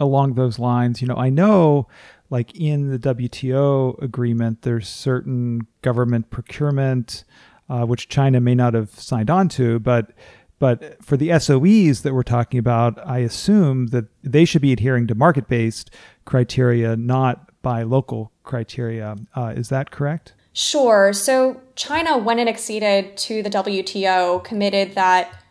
along 0.00 0.34
those 0.34 0.58
lines. 0.58 1.00
You 1.00 1.08
know, 1.08 1.16
I 1.16 1.28
know 1.28 1.86
like 2.32 2.58
in 2.58 2.88
the 2.88 2.98
WTO 2.98 4.02
agreement, 4.02 4.62
there's 4.62 4.88
certain 4.88 5.66
government 5.82 6.30
procurement 6.30 7.24
uh, 7.68 7.84
which 7.84 8.08
China 8.08 8.40
may 8.40 8.54
not 8.54 8.72
have 8.72 8.90
signed 8.90 9.30
on 9.30 9.48
to, 9.50 9.78
but 9.78 10.10
but 10.58 11.04
for 11.04 11.16
the 11.16 11.28
SOEs 11.30 12.02
that 12.02 12.14
we're 12.14 12.22
talking 12.22 12.58
about, 12.58 13.04
I 13.06 13.18
assume 13.18 13.88
that 13.88 14.04
they 14.22 14.44
should 14.44 14.62
be 14.62 14.72
adhering 14.72 15.08
to 15.08 15.14
market 15.14 15.46
based 15.46 15.90
criteria, 16.24 16.96
not 16.96 17.50
buy 17.62 17.82
local 17.82 18.32
criteria. 18.44 19.16
Uh, 19.36 19.52
is 19.56 19.68
that 19.68 19.90
correct? 19.90 20.34
Sure. 20.52 21.12
So 21.12 21.60
China, 21.74 22.16
when 22.16 22.38
it 22.38 22.48
acceded 22.48 23.16
to 23.18 23.42
the 23.42 23.50
WTO, 23.50 24.42
committed 24.44 24.94
that 24.94 25.42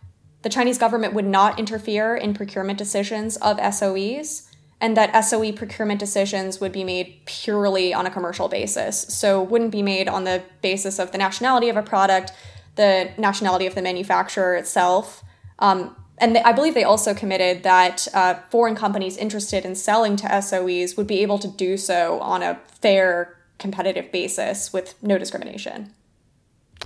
the 0.41 0.49
Chinese 0.49 0.77
government 0.77 1.13
would 1.13 1.27
not 1.27 1.59
interfere 1.59 2.15
in 2.15 2.33
procurement 2.33 2.79
decisions 2.79 3.37
of 3.37 3.57
SOEs 3.57 4.50
and 4.81 4.97
that 4.97 5.23
SOE 5.23 5.51
procurement 5.51 5.99
decisions 5.99 6.59
would 6.59 6.71
be 6.71 6.83
made 6.83 7.21
purely 7.25 7.93
on 7.93 8.07
a 8.07 8.09
commercial 8.09 8.49
basis. 8.49 9.01
So 9.03 9.41
wouldn't 9.41 9.71
be 9.71 9.83
made 9.83 10.09
on 10.09 10.23
the 10.23 10.43
basis 10.63 10.97
of 10.97 11.11
the 11.11 11.19
nationality 11.19 11.69
of 11.69 11.77
a 11.77 11.83
product, 11.83 12.33
the 12.75 13.11
nationality 13.17 13.67
of 13.67 13.75
the 13.75 13.81
manufacturer 13.83 14.55
itself. 14.55 15.23
Um, 15.59 15.95
and 16.17 16.37
I 16.39 16.51
believe 16.51 16.73
they 16.73 16.83
also 16.83 17.13
committed 17.13 17.61
that 17.61 18.07
uh, 18.13 18.35
foreign 18.49 18.75
companies 18.75 19.17
interested 19.17 19.65
in 19.65 19.75
selling 19.75 20.15
to 20.17 20.27
SOEs 20.41 20.97
would 20.97 21.07
be 21.07 21.21
able 21.21 21.37
to 21.39 21.47
do 21.47 21.77
so 21.77 22.19
on 22.19 22.41
a 22.41 22.59
fair, 22.81 23.37
competitive 23.59 24.11
basis 24.11 24.73
with 24.73 24.95
no 25.03 25.19
discrimination. 25.19 25.93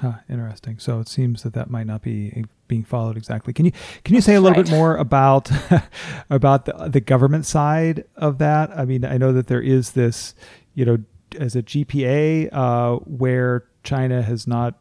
Huh, 0.02 0.16
interesting. 0.30 0.80
So 0.80 1.00
it 1.00 1.08
seems 1.08 1.44
that 1.44 1.54
that 1.54 1.70
might 1.70 1.88
not 1.88 2.02
be 2.02 2.46
being 2.68 2.84
followed 2.84 3.18
exactly. 3.18 3.54
Can 3.54 3.66
you 3.66 3.72
can 4.04 4.16
you 4.16 4.22
say 4.22 4.36
a 4.36 4.42
little 4.42 4.56
right. 4.58 4.66
bit 4.66 4.72
more 4.72 4.98
about 4.98 5.50
about 6.30 6.66
the, 6.66 6.90
the 6.90 7.02
government 7.02 7.46
side 7.46 8.06
of 8.16 8.38
that? 8.40 8.72
I 8.78 8.86
mean, 8.86 9.06
I 9.06 9.18
know 9.18 9.34
that 9.34 9.48
there 9.48 9.62
is 9.62 9.92
this, 9.92 10.36
you 10.74 10.86
know, 10.86 10.98
as 11.40 11.56
a 11.56 11.64
GPA 11.64 12.50
uh, 12.52 12.96
where 13.06 13.66
China 13.84 14.22
has 14.22 14.48
not 14.48 14.80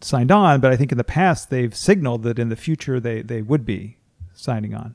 signed 0.00 0.30
on, 0.30 0.60
but 0.60 0.72
I 0.72 0.76
think 0.76 0.92
in 0.92 0.98
the 0.98 1.04
past 1.04 1.50
they've 1.50 1.74
signaled 1.74 2.22
that 2.24 2.38
in 2.38 2.48
the 2.48 2.56
future 2.56 3.00
they 3.00 3.22
they 3.22 3.42
would 3.42 3.64
be 3.64 3.96
signing 4.32 4.74
on. 4.74 4.94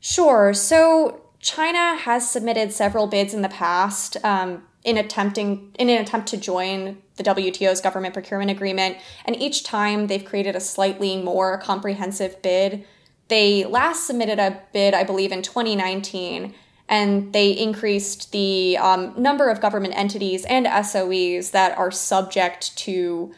Sure. 0.00 0.52
So 0.52 1.22
China 1.40 1.96
has 1.96 2.30
submitted 2.30 2.72
several 2.72 3.06
bids 3.06 3.34
in 3.34 3.42
the 3.42 3.48
past 3.48 4.16
um, 4.24 4.62
in 4.82 4.96
attempting 4.96 5.72
in 5.78 5.88
an 5.88 6.00
attempt 6.00 6.28
to 6.28 6.36
join 6.36 6.98
the 7.16 7.22
WTO's 7.22 7.80
government 7.80 8.14
procurement 8.14 8.50
agreement, 8.50 8.96
and 9.24 9.36
each 9.36 9.64
time 9.64 10.06
they've 10.06 10.24
created 10.24 10.56
a 10.56 10.60
slightly 10.60 11.16
more 11.16 11.58
comprehensive 11.58 12.40
bid. 12.42 12.84
They 13.28 13.64
last 13.64 14.06
submitted 14.06 14.38
a 14.38 14.62
bid, 14.72 14.94
I 14.94 15.04
believe, 15.04 15.32
in 15.32 15.42
2019, 15.42 16.54
and 16.88 17.32
they 17.32 17.50
increased 17.50 18.32
the 18.32 18.76
um, 18.78 19.14
number 19.16 19.48
of 19.48 19.60
government 19.60 19.96
entities 19.96 20.44
and 20.44 20.66
SOEs 20.66 21.52
that 21.52 21.76
are 21.78 21.90
subject 21.90 22.76
to 22.78 23.32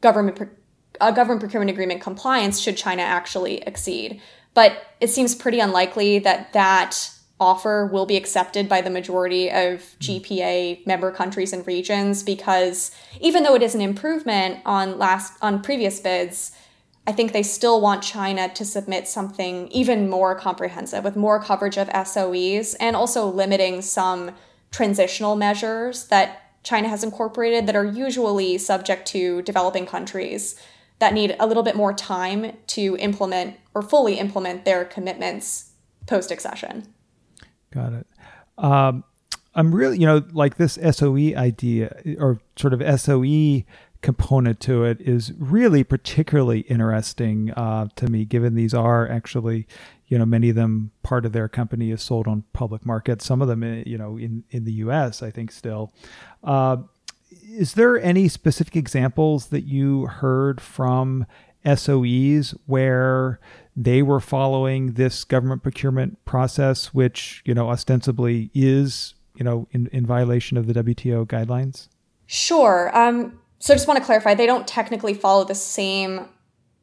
government 0.00 0.50
government 0.98 1.40
procurement 1.40 1.70
agreement 1.70 2.00
compliance 2.00 2.58
should 2.58 2.76
China 2.76 3.02
actually 3.02 3.58
exceed. 3.58 4.20
But 4.54 4.82
it 5.00 5.08
seems 5.08 5.34
pretty 5.34 5.60
unlikely 5.60 6.18
that 6.20 6.52
that 6.54 7.10
offer 7.40 7.86
will 7.86 8.06
be 8.06 8.16
accepted 8.16 8.68
by 8.68 8.80
the 8.80 8.90
majority 8.90 9.50
of 9.50 9.82
hmm. 9.82 9.98
GPA 10.00 10.86
member 10.86 11.10
countries 11.10 11.52
and 11.52 11.66
regions 11.66 12.22
because 12.22 12.90
even 13.20 13.42
though 13.42 13.54
it 13.54 13.62
is 13.62 13.74
an 13.74 13.80
improvement 13.80 14.60
on 14.64 14.98
last 14.98 15.34
on 15.42 15.62
previous 15.62 16.00
bids, 16.00 16.52
I 17.06 17.12
think 17.12 17.32
they 17.32 17.42
still 17.42 17.80
want 17.80 18.02
China 18.02 18.48
to 18.50 18.64
submit 18.64 19.08
something 19.08 19.68
even 19.68 20.10
more 20.10 20.34
comprehensive 20.34 21.04
with 21.04 21.16
more 21.16 21.42
coverage 21.42 21.78
of 21.78 21.88
SOEs 21.88 22.76
and 22.78 22.94
also 22.94 23.26
limiting 23.26 23.80
some 23.80 24.32
transitional 24.70 25.34
measures 25.34 26.08
that 26.08 26.42
China 26.62 26.88
has 26.88 27.02
incorporated 27.02 27.66
that 27.66 27.76
are 27.76 27.84
usually 27.84 28.58
subject 28.58 29.06
to 29.08 29.40
developing 29.42 29.86
countries 29.86 30.60
that 30.98 31.14
need 31.14 31.34
a 31.40 31.46
little 31.46 31.62
bit 31.62 31.76
more 31.76 31.94
time 31.94 32.56
to 32.66 32.96
implement 32.98 33.56
or 33.72 33.80
fully 33.80 34.18
implement 34.18 34.64
their 34.64 34.84
commitments 34.84 35.70
post 36.06 36.30
accession. 36.30 36.92
Got 37.70 37.92
it. 37.92 38.06
Um, 38.56 39.04
I'm 39.54 39.74
really, 39.74 39.98
you 39.98 40.06
know, 40.06 40.24
like 40.32 40.56
this 40.56 40.78
SOE 40.90 41.34
idea 41.36 42.00
or 42.18 42.40
sort 42.56 42.72
of 42.72 43.00
SOE 43.00 43.62
component 44.02 44.60
to 44.60 44.84
it 44.84 45.00
is 45.00 45.32
really 45.36 45.82
particularly 45.82 46.60
interesting 46.60 47.50
uh, 47.52 47.88
to 47.96 48.06
me, 48.06 48.24
given 48.24 48.54
these 48.54 48.72
are 48.72 49.08
actually, 49.08 49.66
you 50.06 50.18
know, 50.18 50.24
many 50.24 50.50
of 50.50 50.56
them 50.56 50.92
part 51.02 51.26
of 51.26 51.32
their 51.32 51.48
company 51.48 51.90
is 51.90 52.02
sold 52.02 52.28
on 52.28 52.44
public 52.52 52.86
markets. 52.86 53.24
Some 53.24 53.42
of 53.42 53.48
them, 53.48 53.62
eh, 53.62 53.82
you 53.84 53.98
know, 53.98 54.16
in 54.16 54.44
in 54.50 54.64
the 54.64 54.72
U.S. 54.74 55.22
I 55.22 55.30
think 55.30 55.50
still. 55.50 55.92
Uh, 56.44 56.78
is 57.30 57.74
there 57.74 58.00
any 58.00 58.28
specific 58.28 58.76
examples 58.76 59.46
that 59.46 59.62
you 59.62 60.06
heard 60.06 60.60
from 60.60 61.26
SOEs 61.64 62.54
where 62.66 63.40
they 63.78 64.02
were 64.02 64.18
following 64.18 64.94
this 64.94 65.22
government 65.22 65.62
procurement 65.62 66.22
process, 66.24 66.86
which 66.86 67.42
you 67.44 67.54
know 67.54 67.70
ostensibly 67.70 68.50
is 68.52 69.14
you 69.36 69.44
know 69.44 69.68
in, 69.70 69.86
in 69.92 70.04
violation 70.04 70.56
of 70.56 70.66
the 70.66 70.74
WTO 70.74 71.26
guidelines? 71.26 71.88
Sure. 72.26 72.90
Um, 72.92 73.38
so 73.60 73.72
I 73.72 73.76
just 73.76 73.86
want 73.86 73.98
to 73.98 74.04
clarify: 74.04 74.34
they 74.34 74.46
don't 74.46 74.66
technically 74.66 75.14
follow 75.14 75.44
the 75.44 75.54
same 75.54 76.26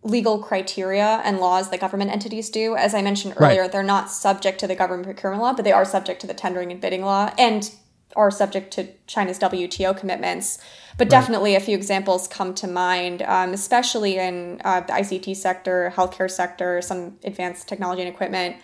legal 0.03 0.41
criteria 0.41 1.21
and 1.25 1.39
laws 1.39 1.69
that 1.71 1.81
government 1.81 2.11
entities 2.11 2.49
do. 2.49 2.77
As 2.77 2.93
I 2.93 3.01
mentioned 3.01 3.33
earlier, 3.37 3.63
right. 3.63 3.71
they're 3.71 3.83
not 3.83 4.09
subject 4.09 4.59
to 4.59 4.67
the 4.67 4.75
government 4.75 5.05
procurement 5.05 5.41
law, 5.41 5.53
but 5.53 5.65
they 5.65 5.71
are 5.73 5.83
subject 5.83 6.21
to 6.21 6.27
the 6.27 6.33
tendering 6.33 6.71
and 6.71 6.79
bidding 6.79 7.03
law 7.03 7.33
and 7.37 7.69
are 8.15 8.31
subject 8.31 8.71
to 8.73 8.87
China's 9.07 9.39
WTO 9.39 9.97
commitments. 9.97 10.57
But 10.97 11.05
right. 11.05 11.11
definitely 11.11 11.55
a 11.55 11.59
few 11.59 11.75
examples 11.75 12.27
come 12.27 12.53
to 12.55 12.67
mind, 12.67 13.21
um, 13.23 13.53
especially 13.53 14.17
in 14.17 14.61
uh, 14.63 14.81
the 14.81 14.93
ICT 14.93 15.35
sector, 15.35 15.93
healthcare 15.95 16.31
sector, 16.31 16.81
some 16.81 17.17
advanced 17.23 17.67
technology 17.67 18.01
and 18.01 18.09
equipment. 18.13 18.57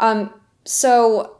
Um, 0.00 0.32
so 0.64 1.36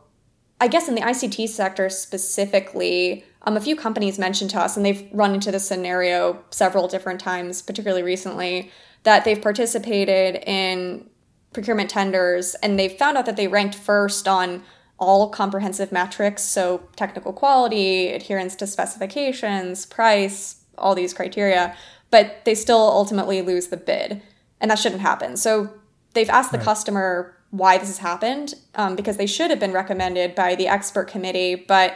I 0.60 0.68
guess 0.68 0.88
in 0.88 0.94
the 0.94 1.02
ICT 1.02 1.48
sector 1.48 1.88
specifically, 1.88 3.24
um, 3.42 3.56
a 3.56 3.60
few 3.60 3.76
companies 3.76 4.18
mentioned 4.18 4.50
to 4.50 4.60
us, 4.60 4.76
and 4.76 4.84
they've 4.84 5.08
run 5.12 5.34
into 5.34 5.50
this 5.50 5.66
scenario 5.66 6.44
several 6.50 6.88
different 6.88 7.20
times, 7.20 7.62
particularly 7.62 8.02
recently, 8.02 8.70
that 9.04 9.24
they've 9.24 9.40
participated 9.40 10.42
in 10.46 11.08
procurement 11.52 11.88
tenders 11.90 12.54
and 12.56 12.78
they've 12.78 12.92
found 12.92 13.16
out 13.16 13.26
that 13.26 13.36
they 13.36 13.48
ranked 13.48 13.74
first 13.74 14.28
on 14.28 14.62
all 14.98 15.28
comprehensive 15.28 15.92
metrics, 15.92 16.42
so 16.42 16.82
technical 16.96 17.32
quality, 17.32 18.08
adherence 18.08 18.56
to 18.56 18.66
specifications, 18.66 19.86
price, 19.86 20.64
all 20.76 20.94
these 20.94 21.14
criteria, 21.14 21.76
but 22.10 22.44
they 22.44 22.54
still 22.54 22.78
ultimately 22.78 23.42
lose 23.42 23.68
the 23.68 23.76
bid. 23.76 24.22
And 24.60 24.70
that 24.70 24.78
shouldn't 24.78 25.02
happen. 25.02 25.36
So 25.36 25.72
they've 26.14 26.28
asked 26.28 26.50
the 26.50 26.58
right. 26.58 26.64
customer 26.64 27.36
why 27.50 27.78
this 27.78 27.88
has 27.88 27.98
happened 27.98 28.54
um, 28.74 28.96
because 28.96 29.16
they 29.16 29.26
should 29.26 29.50
have 29.50 29.60
been 29.60 29.72
recommended 29.72 30.34
by 30.34 30.54
the 30.54 30.68
expert 30.68 31.08
committee, 31.08 31.54
but 31.54 31.94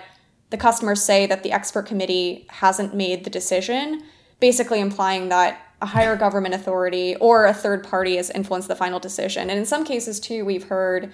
the 0.51 0.57
customers 0.57 1.03
say 1.03 1.27
that 1.27 1.43
the 1.43 1.53
expert 1.53 1.87
committee 1.87 2.47
hasn't 2.51 2.95
made 2.95 3.25
the 3.25 3.31
decision, 3.31 4.03
basically 4.39 4.81
implying 4.81 5.29
that 5.29 5.61
a 5.81 5.87
higher 5.87 6.15
government 6.15 6.55
authority 6.55 7.17
or 7.17 7.47
a 7.47 7.55
third 7.55 7.83
party 7.83 8.17
has 8.17 8.31
influenced 8.31 8.69
the 8.69 8.77
final 8.77 9.01
decision. 9.01 9.51
And 9.51 9.59
in 9.59 9.67
some 9.67 9.85
cases, 9.85 10.21
too, 10.21 10.45
we've 10.45 10.69
heard 10.69 11.13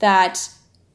that 0.00 0.50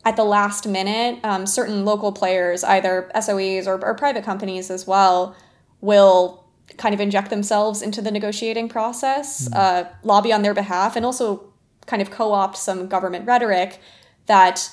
at 0.06 0.15
the 0.15 0.24
last 0.24 0.68
minute, 0.68 1.20
um, 1.24 1.48
certain 1.48 1.84
local 1.84 2.12
players, 2.12 2.63
either 2.63 3.10
SOEs 3.15 3.65
or, 3.68 3.84
or 3.84 3.96
private 3.96 4.24
companies 4.24 4.70
as 4.70 4.86
well, 4.86 5.36
will 5.82 6.46
kind 6.78 6.94
of 6.94 7.02
inject 7.02 7.30
themselves 7.30 7.82
into 7.82 8.02
the 8.02 8.12
negotiating 8.12 8.70
process, 8.70 9.50
mm. 9.50 9.56
uh, 9.56 9.89
lobby 10.04 10.32
on 10.32 10.44
their 10.44 10.54
behalf, 10.54 10.96
and 10.96 11.06
also 11.06 11.52
kind 11.88 12.02
of 12.02 12.12
co 12.12 12.34
opt 12.34 12.58
some 12.58 12.88
government 12.88 13.26
rhetoric 13.26 13.80
that 14.28 14.70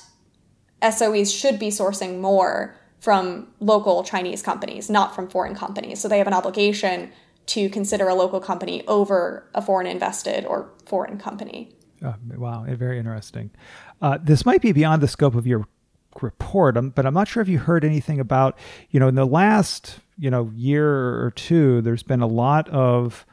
SOEs 0.81 1.33
should 1.33 1.57
be 1.57 1.69
sourcing 1.69 2.19
more 2.19 2.75
from 2.99 3.47
local 3.59 4.03
Chinese 4.03 4.41
companies, 4.41 4.89
not 4.89 5.15
from 5.15 5.27
foreign 5.27 5.55
companies. 5.55 5.99
So 5.99 6.07
they 6.07 6.19
have 6.19 6.27
an 6.27 6.33
obligation 6.33 7.11
to 7.47 7.69
consider 7.69 8.07
a 8.07 8.15
local 8.15 8.39
company 8.39 8.85
over 8.87 9.49
a 9.53 9.61
foreign 9.61 9.87
invested 9.87 10.45
or 10.45 10.69
foreign 10.85 11.17
company. 11.17 11.75
Oh, 12.03 12.15
wow, 12.35 12.65
very 12.67 12.99
interesting. 12.99 13.49
Uh, 14.03 14.17
this 14.21 14.45
might 14.45 14.61
be 14.61 14.73
beyond 14.73 15.01
the 15.01 15.07
scope 15.07 15.33
of 15.33 15.47
your 15.47 15.65
report, 16.21 16.75
um, 16.75 16.89
but 16.89 17.05
I'm 17.05 17.13
not 17.13 17.29
sure 17.29 17.41
if 17.41 17.47
you 17.47 17.57
heard 17.57 17.85
anything 17.85 18.19
about, 18.19 18.57
you 18.89 18.99
know, 18.99 19.07
in 19.07 19.15
the 19.15 19.25
last, 19.25 19.99
you 20.19 20.29
know, 20.29 20.51
year 20.53 21.23
or 21.23 21.31
two, 21.31 21.81
there's 21.81 22.03
been 22.03 22.21
a 22.21 22.27
lot 22.27 22.67
of, 22.67 23.25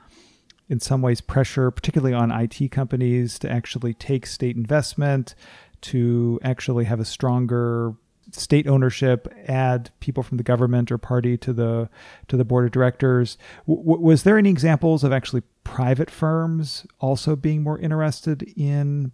in 0.69 0.79
some 0.79 1.03
ways, 1.03 1.21
pressure, 1.21 1.73
particularly 1.73 2.15
on 2.15 2.31
IT 2.31 2.71
companies, 2.71 3.37
to 3.41 3.51
actually 3.51 3.95
take 3.95 4.27
state 4.27 4.55
investment, 4.55 5.35
to 5.81 6.39
actually 6.45 6.85
have 6.85 7.01
a 7.01 7.05
stronger 7.05 7.95
state 8.31 8.69
ownership, 8.69 9.27
add 9.49 9.91
people 9.99 10.23
from 10.23 10.37
the 10.37 10.45
government 10.45 10.93
or 10.93 10.99
party 10.99 11.37
to 11.37 11.53
the 11.53 11.91
to 12.29 12.37
the 12.37 12.45
board 12.45 12.65
of 12.65 12.71
directors. 12.71 13.37
W- 13.67 13.99
was 13.99 14.23
there 14.23 14.39
any 14.39 14.51
examples 14.51 15.03
of 15.03 15.13
actually 15.13 15.43
private 15.65 16.11
firms 16.11 16.87
also 17.01 17.35
being 17.35 17.65
more 17.65 17.81
interested 17.81 18.45
in 18.57 19.11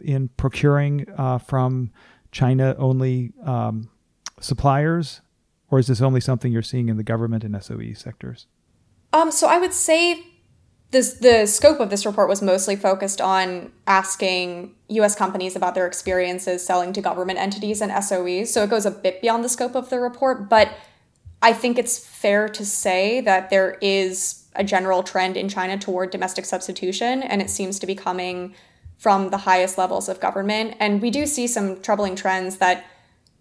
in 0.00 0.28
procuring 0.36 1.06
uh, 1.16 1.38
from 1.38 1.90
China 2.32 2.74
only 2.78 3.32
um, 3.44 3.90
suppliers, 4.40 5.20
or 5.70 5.78
is 5.78 5.86
this 5.86 6.00
only 6.00 6.20
something 6.20 6.52
you're 6.52 6.62
seeing 6.62 6.88
in 6.88 6.96
the 6.96 7.02
government 7.02 7.44
and 7.44 7.62
SOE 7.62 7.92
sectors? 7.94 8.46
Um, 9.12 9.30
so 9.30 9.48
I 9.48 9.58
would 9.58 9.72
say 9.72 10.24
this, 10.90 11.14
the 11.14 11.46
scope 11.46 11.80
of 11.80 11.90
this 11.90 12.06
report 12.06 12.28
was 12.28 12.40
mostly 12.40 12.76
focused 12.76 13.20
on 13.20 13.72
asking 13.86 14.74
US 14.88 15.14
companies 15.14 15.54
about 15.54 15.74
their 15.74 15.86
experiences 15.86 16.64
selling 16.64 16.92
to 16.94 17.02
government 17.02 17.38
entities 17.38 17.80
and 17.80 17.92
SOEs. 17.92 18.48
So 18.48 18.62
it 18.62 18.70
goes 18.70 18.86
a 18.86 18.90
bit 18.90 19.20
beyond 19.20 19.44
the 19.44 19.48
scope 19.48 19.74
of 19.74 19.90
the 19.90 20.00
report, 20.00 20.48
but 20.48 20.70
I 21.42 21.52
think 21.52 21.78
it's 21.78 21.98
fair 21.98 22.48
to 22.48 22.64
say 22.64 23.20
that 23.20 23.50
there 23.50 23.78
is 23.80 24.46
a 24.54 24.64
general 24.64 25.02
trend 25.02 25.36
in 25.36 25.48
China 25.48 25.78
toward 25.78 26.10
domestic 26.10 26.44
substitution, 26.44 27.22
and 27.22 27.40
it 27.40 27.48
seems 27.48 27.78
to 27.78 27.86
be 27.86 27.94
coming 27.94 28.54
from 28.98 29.30
the 29.30 29.38
highest 29.38 29.78
levels 29.78 30.08
of 30.08 30.20
government. 30.20 30.76
And 30.80 31.00
we 31.00 31.10
do 31.10 31.24
see 31.24 31.46
some 31.46 31.80
troubling 31.80 32.16
trends 32.16 32.58
that 32.58 32.84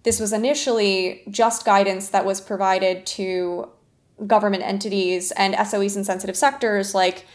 this 0.04 0.20
was 0.20 0.32
initially 0.32 1.24
just 1.30 1.66
guidance 1.66 2.10
that 2.10 2.26
was 2.26 2.40
provided 2.40 3.06
to 3.08 3.70
government 4.26 4.64
entities 4.64 5.32
and 5.32 5.54
SOEs 5.56 5.98
in 5.98 6.04
sensitive 6.04 6.38
sectors 6.38 6.96
like 6.96 7.26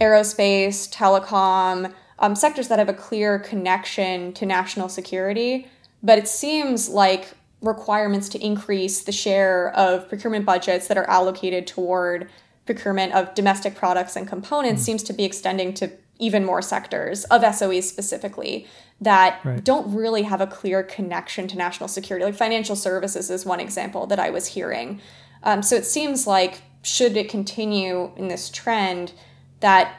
aerospace, 0.00 0.90
telecom, 0.92 1.92
um, 2.18 2.34
sectors 2.34 2.68
that 2.68 2.78
have 2.78 2.88
a 2.88 2.94
clear 2.94 3.38
connection 3.38 4.32
to 4.32 4.46
national 4.46 4.88
security. 4.88 5.68
But 6.02 6.18
it 6.18 6.28
seems 6.28 6.88
like 6.88 7.34
requirements 7.62 8.28
to 8.30 8.44
increase 8.44 9.02
the 9.02 9.12
share 9.12 9.70
of 9.74 10.08
procurement 10.08 10.44
budgets 10.44 10.88
that 10.88 10.98
are 10.98 11.08
allocated 11.08 11.66
toward 11.66 12.28
procurement 12.64 13.14
of 13.14 13.34
domestic 13.34 13.74
products 13.74 14.16
and 14.16 14.26
components 14.26 14.82
mm. 14.82 14.84
seems 14.86 15.02
to 15.04 15.12
be 15.12 15.24
extending 15.24 15.72
to 15.74 15.90
even 16.18 16.44
more 16.44 16.62
sectors 16.62 17.24
of 17.24 17.42
SOEs 17.42 17.84
specifically 17.84 18.66
that 19.00 19.40
right. 19.44 19.62
don't 19.62 19.94
really 19.94 20.22
have 20.22 20.40
a 20.40 20.46
clear 20.46 20.82
connection 20.82 21.46
to 21.48 21.56
national 21.56 21.88
security. 21.88 22.24
Like 22.24 22.34
financial 22.34 22.76
services 22.76 23.30
is 23.30 23.44
one 23.44 23.60
example 23.60 24.06
that 24.06 24.18
I 24.18 24.30
was 24.30 24.46
hearing. 24.46 25.00
Um, 25.42 25.62
so 25.62 25.76
it 25.76 25.84
seems 25.84 26.26
like, 26.26 26.62
should 26.82 27.16
it 27.16 27.28
continue 27.28 28.12
in 28.16 28.28
this 28.28 28.48
trend, 28.48 29.12
that 29.60 29.94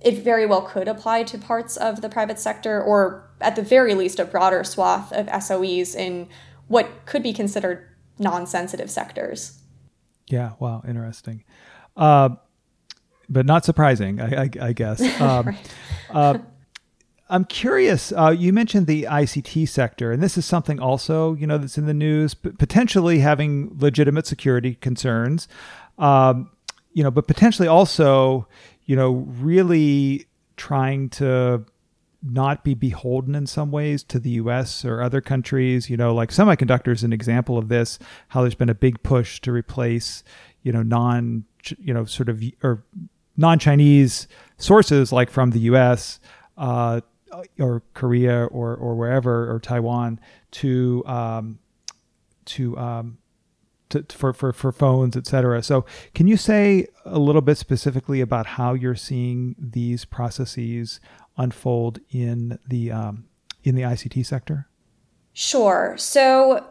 it 0.00 0.18
very 0.18 0.46
well 0.46 0.62
could 0.62 0.88
apply 0.88 1.22
to 1.24 1.38
parts 1.38 1.76
of 1.76 2.00
the 2.00 2.08
private 2.08 2.38
sector, 2.38 2.82
or 2.82 3.30
at 3.40 3.56
the 3.56 3.62
very 3.62 3.94
least, 3.94 4.18
a 4.18 4.24
broader 4.24 4.64
swath 4.64 5.12
of 5.12 5.26
SOEs 5.26 5.94
in 5.94 6.28
what 6.68 7.06
could 7.06 7.22
be 7.22 7.32
considered 7.32 7.88
non 8.18 8.46
sensitive 8.46 8.90
sectors. 8.90 9.60
Yeah, 10.26 10.52
wow, 10.58 10.82
interesting. 10.86 11.44
Uh, 11.96 12.30
but 13.28 13.46
not 13.46 13.64
surprising, 13.64 14.20
I, 14.20 14.44
I, 14.44 14.50
I 14.60 14.72
guess. 14.72 15.00
Um, 15.20 15.46
right. 15.46 15.70
uh, 16.10 16.38
I'm 17.28 17.44
curious. 17.44 18.12
Uh, 18.12 18.34
you 18.36 18.52
mentioned 18.52 18.86
the 18.86 19.04
ICT 19.04 19.68
sector, 19.68 20.12
and 20.12 20.22
this 20.22 20.36
is 20.36 20.44
something 20.44 20.78
also 20.78 21.34
you 21.34 21.46
know 21.46 21.56
that's 21.56 21.78
in 21.78 21.86
the 21.86 21.94
news, 21.94 22.34
potentially 22.34 23.20
having 23.20 23.76
legitimate 23.78 24.26
security 24.26 24.74
concerns. 24.74 25.48
Um, 25.98 26.50
you 26.92 27.02
know, 27.02 27.10
but 27.10 27.26
potentially 27.26 27.66
also, 27.68 28.46
you 28.84 28.94
know, 28.96 29.26
really 29.40 30.26
trying 30.56 31.08
to 31.10 31.64
not 32.24 32.64
be 32.64 32.74
beholden 32.74 33.34
in 33.34 33.46
some 33.46 33.70
ways 33.70 34.02
to 34.02 34.18
the 34.18 34.30
US 34.30 34.84
or 34.84 35.02
other 35.02 35.20
countries? 35.20 35.90
You 35.90 35.96
know, 35.96 36.14
like 36.14 36.30
semiconductors 36.30 37.04
an 37.04 37.12
example 37.12 37.58
of 37.58 37.68
this, 37.68 37.98
how 38.28 38.40
there's 38.40 38.54
been 38.54 38.70
a 38.70 38.74
big 38.74 39.02
push 39.02 39.40
to 39.42 39.52
replace, 39.52 40.24
you 40.62 40.72
know, 40.72 40.82
non, 40.82 41.44
you 41.78 41.92
know, 41.92 42.04
sort 42.04 42.28
of, 42.28 42.42
or 42.62 42.84
non 43.36 43.58
Chinese 43.58 44.28
sources 44.58 45.12
like 45.12 45.30
from 45.30 45.50
the 45.50 45.60
US 45.60 46.20
uh, 46.56 47.00
or 47.58 47.82
Korea 47.94 48.44
or, 48.46 48.74
or 48.74 48.94
wherever, 48.94 49.50
or 49.52 49.58
Taiwan 49.58 50.20
to, 50.52 51.02
um, 51.06 51.58
to, 52.46 52.78
um, 52.78 53.18
to, 53.90 54.04
for, 54.10 54.32
for, 54.32 54.52
for 54.52 54.72
phones, 54.72 55.16
etc. 55.16 55.62
So, 55.62 55.84
can 56.14 56.26
you 56.26 56.36
say 56.36 56.86
a 57.04 57.18
little 57.18 57.42
bit 57.42 57.58
specifically 57.58 58.20
about 58.20 58.46
how 58.46 58.74
you're 58.74 58.94
seeing 58.94 59.54
these 59.58 60.04
processes 60.04 61.00
unfold 61.36 62.00
in 62.10 62.58
the 62.66 62.92
um, 62.92 63.24
in 63.62 63.74
the 63.74 63.82
ICT 63.82 64.24
sector? 64.26 64.68
Sure. 65.32 65.94
So, 65.98 66.64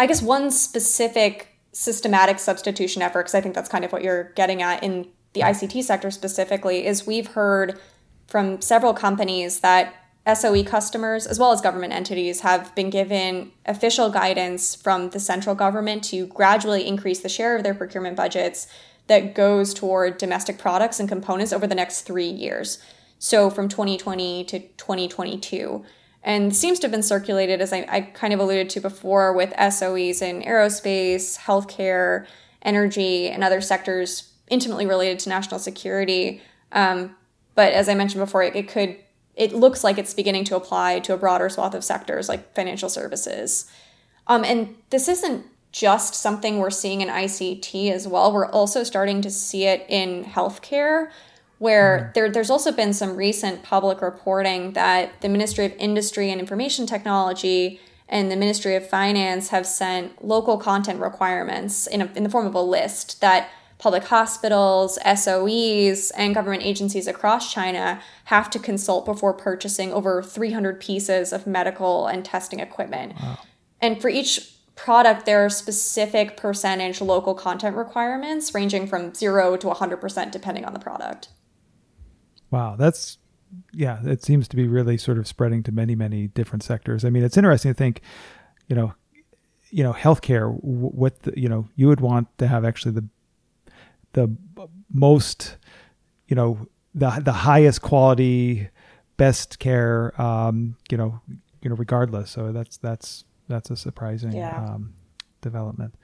I 0.00 0.06
guess 0.06 0.22
one 0.22 0.50
specific 0.50 1.48
systematic 1.72 2.38
substitution 2.38 3.02
effort, 3.02 3.22
because 3.22 3.34
I 3.34 3.40
think 3.40 3.54
that's 3.54 3.68
kind 3.68 3.84
of 3.84 3.92
what 3.92 4.02
you're 4.02 4.32
getting 4.34 4.62
at 4.62 4.82
in 4.82 5.08
the 5.32 5.40
ICT 5.40 5.82
sector 5.82 6.10
specifically, 6.10 6.86
is 6.86 7.06
we've 7.06 7.28
heard 7.28 7.78
from 8.26 8.60
several 8.60 8.94
companies 8.94 9.60
that 9.60 9.94
SOE 10.32 10.62
customers, 10.62 11.26
as 11.26 11.38
well 11.38 11.52
as 11.52 11.60
government 11.60 11.92
entities, 11.92 12.40
have 12.40 12.74
been 12.74 12.90
given 12.90 13.50
official 13.66 14.08
guidance 14.08 14.74
from 14.74 15.10
the 15.10 15.18
central 15.18 15.54
government 15.54 16.04
to 16.04 16.26
gradually 16.28 16.86
increase 16.86 17.20
the 17.20 17.28
share 17.28 17.56
of 17.56 17.64
their 17.64 17.74
procurement 17.74 18.16
budgets 18.16 18.68
that 19.08 19.34
goes 19.34 19.74
toward 19.74 20.18
domestic 20.18 20.58
products 20.58 21.00
and 21.00 21.08
components 21.08 21.52
over 21.52 21.66
the 21.66 21.74
next 21.74 22.02
three 22.02 22.28
years. 22.28 22.78
So 23.18 23.50
from 23.50 23.68
2020 23.68 24.44
to 24.44 24.60
2022. 24.60 25.84
And 26.22 26.54
seems 26.54 26.78
to 26.78 26.86
have 26.86 26.92
been 26.92 27.02
circulated, 27.02 27.60
as 27.60 27.72
I, 27.72 27.84
I 27.88 28.00
kind 28.02 28.32
of 28.32 28.38
alluded 28.38 28.70
to 28.70 28.80
before, 28.80 29.32
with 29.32 29.52
SOEs 29.58 30.22
in 30.22 30.42
aerospace, 30.42 31.36
healthcare, 31.36 32.26
energy, 32.62 33.28
and 33.28 33.42
other 33.42 33.60
sectors 33.60 34.31
intimately 34.48 34.86
related 34.86 35.18
to 35.20 35.28
national 35.28 35.60
security. 35.60 36.42
Um, 36.72 37.16
but 37.54 37.72
as 37.72 37.88
I 37.88 37.94
mentioned 37.94 38.20
before, 38.20 38.42
it, 38.42 38.56
it 38.56 38.68
could 38.68 38.96
it 39.34 39.54
looks 39.54 39.82
like 39.82 39.96
it's 39.96 40.12
beginning 40.12 40.44
to 40.44 40.56
apply 40.56 41.00
to 41.00 41.14
a 41.14 41.16
broader 41.16 41.48
swath 41.48 41.74
of 41.74 41.82
sectors 41.82 42.28
like 42.28 42.54
financial 42.54 42.88
services. 42.88 43.70
Um, 44.26 44.44
and 44.44 44.76
this 44.90 45.08
isn't 45.08 45.46
just 45.72 46.14
something 46.14 46.58
we're 46.58 46.70
seeing 46.70 47.00
in 47.00 47.08
ICT 47.08 47.90
as 47.90 48.06
well. 48.06 48.32
We're 48.32 48.46
also 48.46 48.84
starting 48.84 49.22
to 49.22 49.30
see 49.30 49.64
it 49.64 49.86
in 49.88 50.24
healthcare, 50.24 51.10
where 51.58 51.98
mm 51.98 52.14
there, 52.14 52.30
there's 52.30 52.50
also 52.50 52.72
been 52.72 52.92
some 52.92 53.16
recent 53.16 53.62
public 53.62 54.02
reporting 54.02 54.72
that 54.74 55.18
the 55.22 55.28
Ministry 55.28 55.64
of 55.64 55.72
Industry 55.78 56.30
and 56.30 56.40
Information 56.40 56.86
Technology 56.86 57.80
and 58.08 58.30
the 58.30 58.36
Ministry 58.36 58.74
of 58.76 58.86
Finance 58.86 59.48
have 59.48 59.66
sent 59.66 60.22
local 60.22 60.58
content 60.58 61.00
requirements 61.00 61.86
in, 61.86 62.02
a, 62.02 62.10
in 62.14 62.24
the 62.24 62.28
form 62.28 62.46
of 62.46 62.54
a 62.54 62.60
list 62.60 63.22
that 63.22 63.48
public 63.82 64.04
hospitals, 64.04 64.96
SOEs, 65.04 66.12
and 66.16 66.36
government 66.36 66.62
agencies 66.62 67.08
across 67.08 67.52
China 67.52 68.00
have 68.26 68.48
to 68.48 68.60
consult 68.60 69.04
before 69.04 69.34
purchasing 69.34 69.92
over 69.92 70.22
300 70.22 70.78
pieces 70.78 71.32
of 71.32 71.48
medical 71.48 72.06
and 72.06 72.24
testing 72.24 72.60
equipment. 72.60 73.12
Wow. 73.20 73.40
And 73.80 74.00
for 74.00 74.08
each 74.08 74.54
product, 74.76 75.26
there 75.26 75.44
are 75.44 75.50
specific 75.50 76.36
percentage 76.36 77.00
local 77.00 77.34
content 77.34 77.74
requirements 77.76 78.54
ranging 78.54 78.86
from 78.86 79.12
zero 79.14 79.56
to 79.56 79.66
100% 79.66 80.30
depending 80.30 80.64
on 80.64 80.74
the 80.74 80.78
product. 80.78 81.30
Wow, 82.52 82.76
that's 82.78 83.18
yeah, 83.72 83.98
it 84.04 84.22
seems 84.22 84.46
to 84.46 84.56
be 84.56 84.68
really 84.68 84.96
sort 84.96 85.18
of 85.18 85.26
spreading 85.26 85.64
to 85.64 85.72
many, 85.72 85.96
many 85.96 86.28
different 86.28 86.62
sectors. 86.62 87.04
I 87.04 87.10
mean, 87.10 87.24
it's 87.24 87.36
interesting 87.36 87.72
to 87.72 87.76
think, 87.76 88.00
you 88.68 88.76
know, 88.76 88.94
you 89.70 89.82
know, 89.82 89.92
healthcare. 89.92 90.56
What 90.62 91.20
the, 91.22 91.38
you 91.38 91.48
know, 91.48 91.66
you 91.74 91.88
would 91.88 92.00
want 92.00 92.28
to 92.38 92.46
have 92.46 92.64
actually 92.64 92.92
the 92.92 93.08
the 94.12 94.34
most, 94.92 95.56
you 96.28 96.36
know, 96.36 96.66
the 96.94 97.10
the 97.24 97.32
highest 97.32 97.82
quality, 97.82 98.68
best 99.16 99.58
care, 99.58 100.20
um, 100.20 100.76
you 100.90 100.96
know, 100.96 101.20
you 101.62 101.70
know, 101.70 101.76
regardless. 101.76 102.30
So 102.30 102.52
that's 102.52 102.76
that's 102.76 103.24
that's 103.48 103.70
a 103.70 103.76
surprising 103.76 104.32
yeah. 104.32 104.64
um, 104.64 104.94
development. 105.40 105.94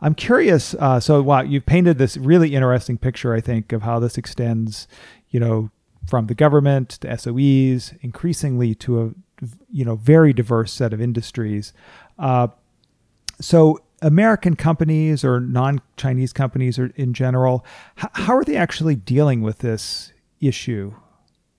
I'm 0.00 0.14
curious. 0.14 0.74
Uh, 0.74 1.00
so, 1.00 1.20
wow, 1.22 1.42
you've 1.42 1.66
painted 1.66 1.98
this 1.98 2.16
really 2.16 2.54
interesting 2.54 2.98
picture, 2.98 3.34
I 3.34 3.40
think, 3.40 3.72
of 3.72 3.82
how 3.82 3.98
this 3.98 4.16
extends, 4.16 4.88
you 5.28 5.40
know, 5.40 5.70
from 6.06 6.26
the 6.26 6.34
government 6.34 6.88
to 6.90 7.08
SOEs, 7.08 7.96
increasingly 8.00 8.74
to 8.76 9.02
a, 9.02 9.10
you 9.70 9.84
know, 9.84 9.96
very 9.96 10.32
diverse 10.32 10.72
set 10.72 10.92
of 10.92 11.00
industries. 11.00 11.72
Uh, 12.18 12.48
so, 13.40 13.80
American 14.02 14.56
companies 14.56 15.24
or 15.24 15.40
non 15.40 15.80
Chinese 15.96 16.32
companies 16.32 16.78
or 16.78 16.92
in 16.96 17.12
general, 17.12 17.64
h- 17.98 18.10
how 18.12 18.34
are 18.34 18.44
they 18.44 18.56
actually 18.56 18.96
dealing 18.96 19.42
with 19.42 19.58
this 19.58 20.12
issue? 20.40 20.94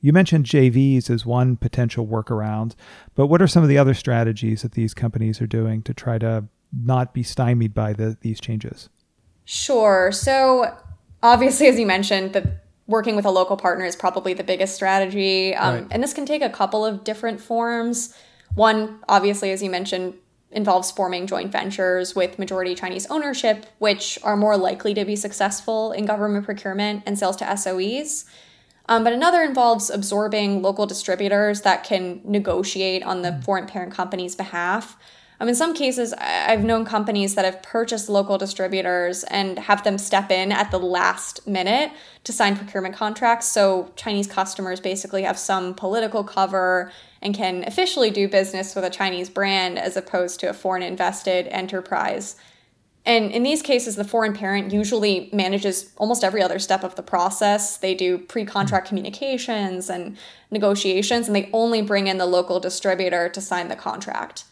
You 0.01 0.13
mentioned 0.13 0.45
JVs 0.45 1.09
as 1.11 1.25
one 1.25 1.57
potential 1.57 2.07
workaround, 2.07 2.73
but 3.13 3.27
what 3.27 3.41
are 3.41 3.47
some 3.47 3.61
of 3.61 3.69
the 3.69 3.77
other 3.77 3.93
strategies 3.93 4.63
that 4.63 4.71
these 4.71 4.95
companies 4.95 5.39
are 5.41 5.47
doing 5.47 5.83
to 5.83 5.93
try 5.93 6.17
to 6.17 6.45
not 6.73 7.13
be 7.13 7.21
stymied 7.21 7.75
by 7.75 7.93
the, 7.93 8.17
these 8.21 8.41
changes? 8.41 8.89
Sure. 9.45 10.11
So, 10.11 10.75
obviously, 11.21 11.67
as 11.67 11.79
you 11.79 11.85
mentioned, 11.85 12.33
the 12.33 12.59
working 12.87 13.15
with 13.15 13.25
a 13.25 13.31
local 13.31 13.57
partner 13.57 13.85
is 13.85 13.95
probably 13.95 14.33
the 14.33 14.43
biggest 14.43 14.75
strategy. 14.75 15.55
Um, 15.55 15.75
right. 15.75 15.87
And 15.91 16.03
this 16.03 16.13
can 16.13 16.25
take 16.25 16.41
a 16.41 16.49
couple 16.49 16.85
of 16.85 17.03
different 17.03 17.39
forms. 17.39 18.13
One, 18.55 18.99
obviously, 19.07 19.51
as 19.51 19.61
you 19.61 19.69
mentioned, 19.69 20.15
involves 20.51 20.91
forming 20.91 21.27
joint 21.27 21.51
ventures 21.51 22.15
with 22.15 22.37
majority 22.37 22.75
Chinese 22.75 23.05
ownership, 23.07 23.65
which 23.79 24.19
are 24.23 24.35
more 24.35 24.57
likely 24.57 24.93
to 24.93 25.05
be 25.05 25.15
successful 25.15 25.91
in 25.91 26.05
government 26.05 26.45
procurement 26.45 27.03
and 27.05 27.17
sales 27.17 27.35
to 27.37 27.45
SOEs. 27.45 28.25
Um, 28.89 29.03
but 29.03 29.13
another 29.13 29.41
involves 29.41 29.89
absorbing 29.89 30.61
local 30.61 30.85
distributors 30.85 31.61
that 31.61 31.83
can 31.83 32.21
negotiate 32.25 33.03
on 33.03 33.21
the 33.21 33.41
foreign 33.45 33.65
parent 33.65 33.93
company's 33.93 34.35
behalf. 34.35 34.97
Um, 35.39 35.49
in 35.49 35.55
some 35.55 35.73
cases, 35.73 36.13
I've 36.13 36.63
known 36.63 36.85
companies 36.85 37.33
that 37.33 37.45
have 37.45 37.63
purchased 37.63 38.09
local 38.09 38.37
distributors 38.37 39.23
and 39.23 39.57
have 39.57 39.83
them 39.83 39.97
step 39.97 40.29
in 40.29 40.51
at 40.51 40.69
the 40.69 40.77
last 40.77 41.47
minute 41.47 41.91
to 42.25 42.33
sign 42.33 42.55
procurement 42.55 42.93
contracts. 42.93 43.47
So 43.47 43.91
Chinese 43.95 44.27
customers 44.27 44.79
basically 44.79 45.23
have 45.23 45.39
some 45.39 45.73
political 45.73 46.23
cover 46.23 46.91
and 47.21 47.35
can 47.35 47.63
officially 47.67 48.09
do 48.09 48.27
business 48.27 48.75
with 48.75 48.83
a 48.83 48.89
Chinese 48.89 49.29
brand 49.29 49.77
as 49.77 49.95
opposed 49.95 50.39
to 50.39 50.49
a 50.49 50.53
foreign 50.53 50.83
invested 50.83 51.47
enterprise. 51.47 52.35
And 53.05 53.31
in 53.31 53.41
these 53.43 53.61
cases, 53.61 53.95
the 53.95 54.03
foreign 54.03 54.33
parent 54.33 54.71
usually 54.71 55.29
manages 55.33 55.91
almost 55.97 56.23
every 56.23 56.41
other 56.41 56.59
step 56.59 56.83
of 56.83 56.95
the 56.95 57.03
process. 57.03 57.77
They 57.77 57.95
do 57.95 58.19
pre 58.19 58.45
contract 58.45 58.87
communications 58.87 59.89
and 59.89 60.17
negotiations, 60.51 61.27
and 61.27 61.35
they 61.35 61.49
only 61.51 61.81
bring 61.81 62.07
in 62.07 62.19
the 62.19 62.27
local 62.27 62.59
distributor 62.59 63.27
to 63.29 63.41
sign 63.41 63.69
the 63.69 63.75
contract. 63.75 64.45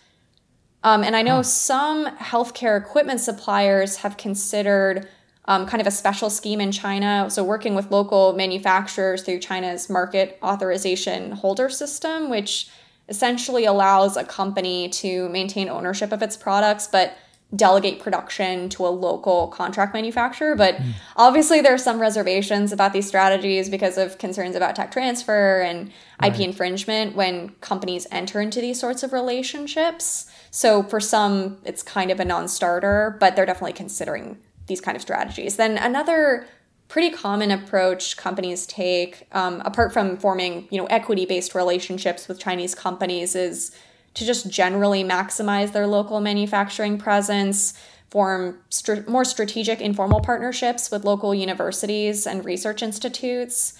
Um, 0.83 1.03
and 1.03 1.15
I 1.15 1.21
know 1.21 1.37
huh. 1.37 1.43
some 1.43 2.05
healthcare 2.17 2.79
equipment 2.79 3.19
suppliers 3.19 3.97
have 3.97 4.17
considered 4.17 5.07
um, 5.49 5.65
kind 5.65 5.81
of 5.81 5.87
a 5.87 5.91
special 5.91 6.29
scheme 6.29 6.61
in 6.61 6.71
China. 6.71 7.25
So, 7.29 7.43
working 7.43 7.73
with 7.73 7.89
local 7.89 8.33
manufacturers 8.33 9.23
through 9.23 9.39
China's 9.39 9.89
market 9.89 10.37
authorization 10.43 11.31
holder 11.31 11.69
system, 11.69 12.29
which 12.29 12.69
essentially 13.09 13.65
allows 13.65 14.15
a 14.15 14.23
company 14.23 14.89
to 14.89 15.27
maintain 15.29 15.67
ownership 15.67 16.11
of 16.11 16.21
its 16.21 16.37
products, 16.37 16.87
but 16.87 17.17
delegate 17.55 17.99
production 17.99 18.69
to 18.69 18.85
a 18.85 18.89
local 18.89 19.47
contract 19.47 19.91
manufacturer. 19.91 20.55
But 20.55 20.75
mm. 20.75 20.91
obviously, 21.17 21.61
there 21.61 21.73
are 21.73 21.79
some 21.79 21.99
reservations 21.99 22.71
about 22.71 22.93
these 22.93 23.07
strategies 23.07 23.69
because 23.69 23.97
of 23.97 24.19
concerns 24.19 24.55
about 24.55 24.75
tech 24.75 24.91
transfer 24.91 25.61
and 25.61 25.91
right. 26.21 26.31
IP 26.31 26.41
infringement 26.41 27.15
when 27.15 27.49
companies 27.61 28.05
enter 28.11 28.39
into 28.39 28.61
these 28.61 28.79
sorts 28.79 29.01
of 29.01 29.13
relationships. 29.13 30.29
So, 30.51 30.83
for 30.83 30.99
some, 30.99 31.57
it's 31.65 31.81
kind 31.81 32.11
of 32.11 32.19
a 32.19 32.25
non 32.25 32.47
starter, 32.47 33.17
but 33.19 33.35
they're 33.35 33.47
definitely 33.47 33.73
considering 33.73 34.37
these 34.69 34.79
kind 34.79 34.95
of 34.95 35.01
strategies. 35.01 35.57
Then, 35.57 35.77
another 35.77 36.47
pretty 36.87 37.11
common 37.11 37.51
approach 37.51 38.15
companies 38.15 38.65
take 38.65 39.27
um, 39.33 39.61
apart 39.65 39.91
from 39.93 40.17
forming 40.17 40.67
you 40.71 40.77
know 40.77 40.85
equity 40.87 41.23
based 41.23 41.53
relationships 41.53 42.27
with 42.27 42.39
chinese 42.39 42.73
companies 42.73 43.35
is 43.35 43.71
to 44.19 44.25
just 44.25 44.49
generally 44.49 45.03
maximize 45.03 45.71
their 45.71 45.87
local 45.87 46.19
manufacturing 46.19 46.97
presence, 46.97 47.73
form 48.09 48.59
more 49.07 49.23
strategic 49.25 49.81
informal 49.81 50.19
partnerships 50.19 50.89
with 50.91 51.05
local 51.05 51.33
universities 51.33 52.25
and 52.25 52.43
research 52.43 52.81
institutes, 52.81 53.77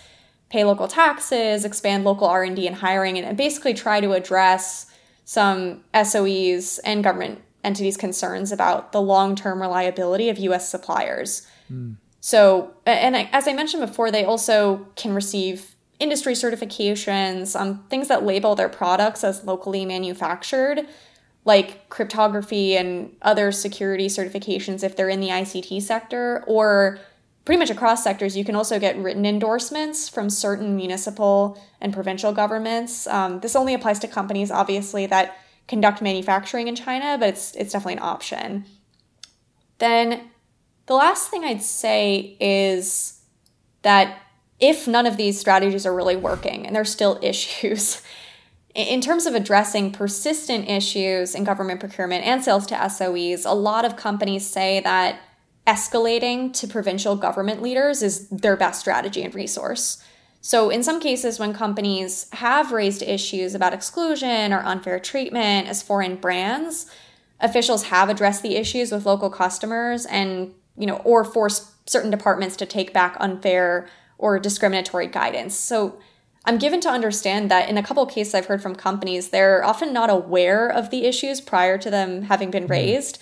pay 0.49 0.63
local 0.63 0.87
taxes, 0.87 1.65
expand 1.65 2.03
local 2.03 2.27
R&D 2.27 2.65
and 2.67 2.77
hiring 2.77 3.17
and, 3.17 3.27
and 3.27 3.37
basically 3.37 3.73
try 3.73 3.99
to 3.99 4.13
address 4.13 4.85
some 5.25 5.83
SOEs 5.93 6.79
and 6.85 7.03
government 7.03 7.41
entities 7.63 7.97
concerns 7.97 8.51
about 8.51 8.91
the 8.91 9.01
long-term 9.01 9.61
reliability 9.61 10.29
of 10.29 10.37
US 10.39 10.69
suppliers. 10.69 11.45
Mm. 11.71 11.95
So, 12.21 12.73
and 12.85 13.15
as 13.15 13.47
I 13.47 13.53
mentioned 13.53 13.85
before, 13.85 14.11
they 14.11 14.25
also 14.25 14.87
can 14.95 15.13
receive 15.13 15.75
industry 15.99 16.33
certifications, 16.33 17.59
um, 17.59 17.83
things 17.89 18.07
that 18.07 18.23
label 18.23 18.55
their 18.55 18.69
products 18.69 19.23
as 19.23 19.43
locally 19.43 19.85
manufactured, 19.85 20.87
like 21.45 21.89
cryptography 21.89 22.75
and 22.75 23.15
other 23.21 23.51
security 23.51 24.07
certifications 24.07 24.83
if 24.83 24.95
they're 24.95 25.09
in 25.09 25.19
the 25.19 25.29
ICT 25.29 25.81
sector, 25.81 26.43
or 26.47 26.99
pretty 27.45 27.59
much 27.59 27.69
across 27.69 28.03
sectors, 28.03 28.37
you 28.37 28.45
can 28.45 28.55
also 28.55 28.79
get 28.79 28.97
written 28.97 29.25
endorsements 29.25 30.07
from 30.07 30.29
certain 30.29 30.75
municipal 30.75 31.59
and 31.81 31.93
provincial 31.93 32.31
governments. 32.31 33.07
Um, 33.07 33.39
this 33.39 33.55
only 33.55 33.73
applies 33.73 33.99
to 33.99 34.07
companies, 34.07 34.51
obviously, 34.51 35.05
that 35.07 35.37
conduct 35.69 36.01
manufacturing 36.01 36.67
in 36.67 36.75
China, 36.75 37.15
but 37.17 37.29
it's 37.29 37.55
it's 37.55 37.71
definitely 37.71 37.93
an 37.93 38.03
option. 38.03 38.65
Then 39.77 40.29
the 40.87 40.95
last 40.95 41.29
thing 41.29 41.45
I'd 41.45 41.61
say 41.61 42.35
is 42.41 43.21
that 43.83 44.21
if 44.59 44.87
none 44.87 45.05
of 45.05 45.15
these 45.15 45.39
strategies 45.39 45.85
are 45.85 45.95
really 45.95 46.17
working 46.17 46.65
and 46.65 46.75
there's 46.75 46.91
still 46.91 47.19
issues, 47.23 48.01
in 48.75 48.99
terms 48.99 49.25
of 49.25 49.35
addressing 49.35 49.91
persistent 49.91 50.67
issues 50.67 51.35
in 51.35 51.43
government 51.43 51.79
procurement 51.79 52.25
and 52.25 52.43
sales 52.43 52.65
to 52.67 52.75
SOEs, 52.75 53.45
a 53.45 53.53
lot 53.53 53.85
of 53.85 53.95
companies 53.95 54.45
say 54.45 54.79
that 54.81 55.21
escalating 55.67 56.51
to 56.53 56.67
provincial 56.67 57.15
government 57.15 57.61
leaders 57.61 58.01
is 58.01 58.27
their 58.29 58.57
best 58.57 58.79
strategy 58.79 59.21
and 59.21 59.35
resource. 59.35 60.03
So, 60.41 60.69
in 60.69 60.83
some 60.83 61.01
cases, 61.01 61.37
when 61.37 61.53
companies 61.53 62.29
have 62.33 62.71
raised 62.71 63.01
issues 63.01 63.53
about 63.53 63.73
exclusion 63.73 64.53
or 64.53 64.59
unfair 64.59 64.99
treatment 64.99 65.67
as 65.67 65.83
foreign 65.83 66.15
brands, 66.15 66.89
officials 67.41 67.83
have 67.85 68.09
addressed 68.09 68.41
the 68.41 68.55
issues 68.55 68.91
with 68.91 69.05
local 69.05 69.29
customers 69.29 70.05
and, 70.05 70.53
you 70.77 70.85
know, 70.85 70.97
or 70.97 71.25
forced 71.25 71.89
certain 71.89 72.09
departments 72.09 72.55
to 72.57 72.65
take 72.65 72.93
back 72.93 73.17
unfair 73.19 73.89
or 74.17 74.39
discriminatory 74.39 75.07
guidance. 75.07 75.55
So, 75.55 75.99
I'm 76.45 76.57
given 76.57 76.79
to 76.81 76.89
understand 76.89 77.51
that 77.51 77.69
in 77.69 77.77
a 77.77 77.83
couple 77.83 78.03
of 78.03 78.09
cases 78.09 78.33
I've 78.33 78.45
heard 78.45 78.61
from 78.61 78.75
companies, 78.75 79.29
they're 79.29 79.63
often 79.63 79.91
not 79.91 80.09
aware 80.09 80.69
of 80.69 80.89
the 80.89 81.05
issues 81.05 81.41
prior 81.41 81.77
to 81.77 81.89
them 81.89 82.23
having 82.23 82.49
been 82.49 82.63
mm-hmm. 82.63 82.71
raised 82.71 83.21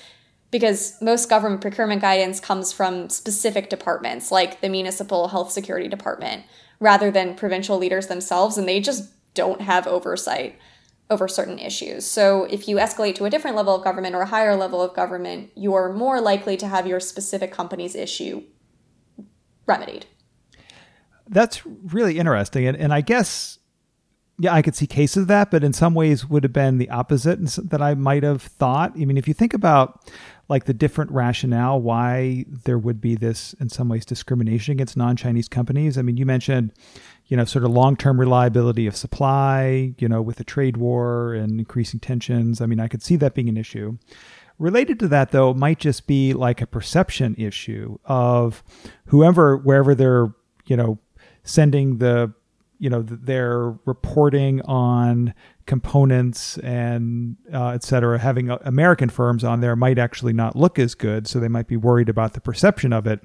because 0.51 0.95
most 1.01 1.29
government 1.29 1.61
procurement 1.61 2.01
guidance 2.01 2.39
comes 2.39 2.71
from 2.71 3.09
specific 3.09 3.69
departments 3.69 4.31
like 4.31 4.61
the 4.61 4.69
municipal 4.69 5.29
health 5.29 5.51
security 5.51 5.87
department 5.87 6.43
rather 6.79 7.11
than 7.11 7.35
provincial 7.35 7.77
leaders 7.77 8.07
themselves 8.07 8.57
and 8.57 8.67
they 8.67 8.79
just 8.79 9.11
don't 9.33 9.61
have 9.61 9.87
oversight 9.87 10.57
over 11.09 11.27
certain 11.27 11.57
issues. 11.57 12.05
So 12.05 12.43
if 12.45 12.67
you 12.67 12.77
escalate 12.77 13.15
to 13.15 13.25
a 13.25 13.29
different 13.29 13.55
level 13.55 13.75
of 13.75 13.83
government 13.83 14.15
or 14.15 14.21
a 14.21 14.25
higher 14.25 14.55
level 14.55 14.81
of 14.81 14.93
government, 14.93 15.51
you're 15.55 15.93
more 15.93 16.19
likely 16.19 16.57
to 16.57 16.67
have 16.67 16.85
your 16.85 16.99
specific 16.99 17.51
company's 17.51 17.95
issue 17.95 18.43
remedied. 19.65 20.05
That's 21.29 21.65
really 21.65 22.19
interesting. 22.19 22.67
And, 22.67 22.77
and 22.77 22.93
I 22.93 23.01
guess, 23.01 23.59
yeah, 24.39 24.53
I 24.53 24.61
could 24.61 24.75
see 24.75 24.87
cases 24.87 25.23
of 25.23 25.27
that, 25.27 25.49
but 25.49 25.63
in 25.63 25.73
some 25.73 25.93
ways 25.93 26.25
would 26.25 26.43
have 26.43 26.53
been 26.53 26.77
the 26.77 26.89
opposite 26.89 27.39
that 27.69 27.81
I 27.81 27.95
might 27.95 28.23
have 28.23 28.41
thought. 28.41 28.93
I 28.95 29.05
mean, 29.05 29.17
if 29.17 29.27
you 29.27 29.33
think 29.33 29.53
about 29.53 30.11
like 30.49 30.65
the 30.65 30.73
different 30.73 31.11
rationale 31.11 31.81
why 31.81 32.45
there 32.65 32.77
would 32.77 33.01
be 33.01 33.15
this 33.15 33.53
in 33.59 33.69
some 33.69 33.89
ways 33.89 34.05
discrimination 34.05 34.71
against 34.71 34.95
non-chinese 34.95 35.47
companies. 35.47 35.97
I 35.97 36.01
mean 36.01 36.17
you 36.17 36.25
mentioned 36.25 36.73
you 37.25 37.35
know 37.35 37.45
sort 37.45 37.65
of 37.65 37.71
long-term 37.71 38.19
reliability 38.19 38.87
of 38.87 38.95
supply 38.95 39.93
you 39.97 40.07
know 40.07 40.21
with 40.21 40.37
the 40.37 40.43
trade 40.43 40.77
war 40.77 41.33
and 41.33 41.59
increasing 41.59 41.99
tensions. 41.99 42.61
I 42.61 42.65
mean 42.65 42.79
i 42.79 42.87
could 42.87 43.03
see 43.03 43.15
that 43.17 43.33
being 43.33 43.49
an 43.49 43.57
issue. 43.57 43.97
Related 44.59 44.99
to 45.01 45.07
that 45.09 45.31
though 45.31 45.53
might 45.53 45.79
just 45.79 46.07
be 46.07 46.33
like 46.33 46.61
a 46.61 46.67
perception 46.67 47.35
issue 47.37 47.97
of 48.05 48.63
whoever 49.07 49.57
wherever 49.57 49.93
they're 49.93 50.33
you 50.65 50.77
know 50.77 50.99
sending 51.43 51.97
the 51.97 52.33
you 52.79 52.89
know 52.89 53.01
they're 53.01 53.75
reporting 53.85 54.61
on 54.63 55.33
components 55.67 56.57
and 56.59 57.37
uh, 57.53 57.69
et 57.69 57.83
cetera, 57.83 58.17
having 58.17 58.49
uh, 58.49 58.57
American 58.63 59.09
firms 59.09 59.43
on 59.43 59.61
there 59.61 59.75
might 59.75 59.99
actually 59.99 60.33
not 60.33 60.55
look 60.55 60.79
as 60.79 60.95
good. 60.95 61.27
So 61.27 61.39
they 61.39 61.47
might 61.47 61.67
be 61.67 61.77
worried 61.77 62.09
about 62.09 62.33
the 62.33 62.41
perception 62.41 62.91
of 62.91 63.05
it. 63.05 63.21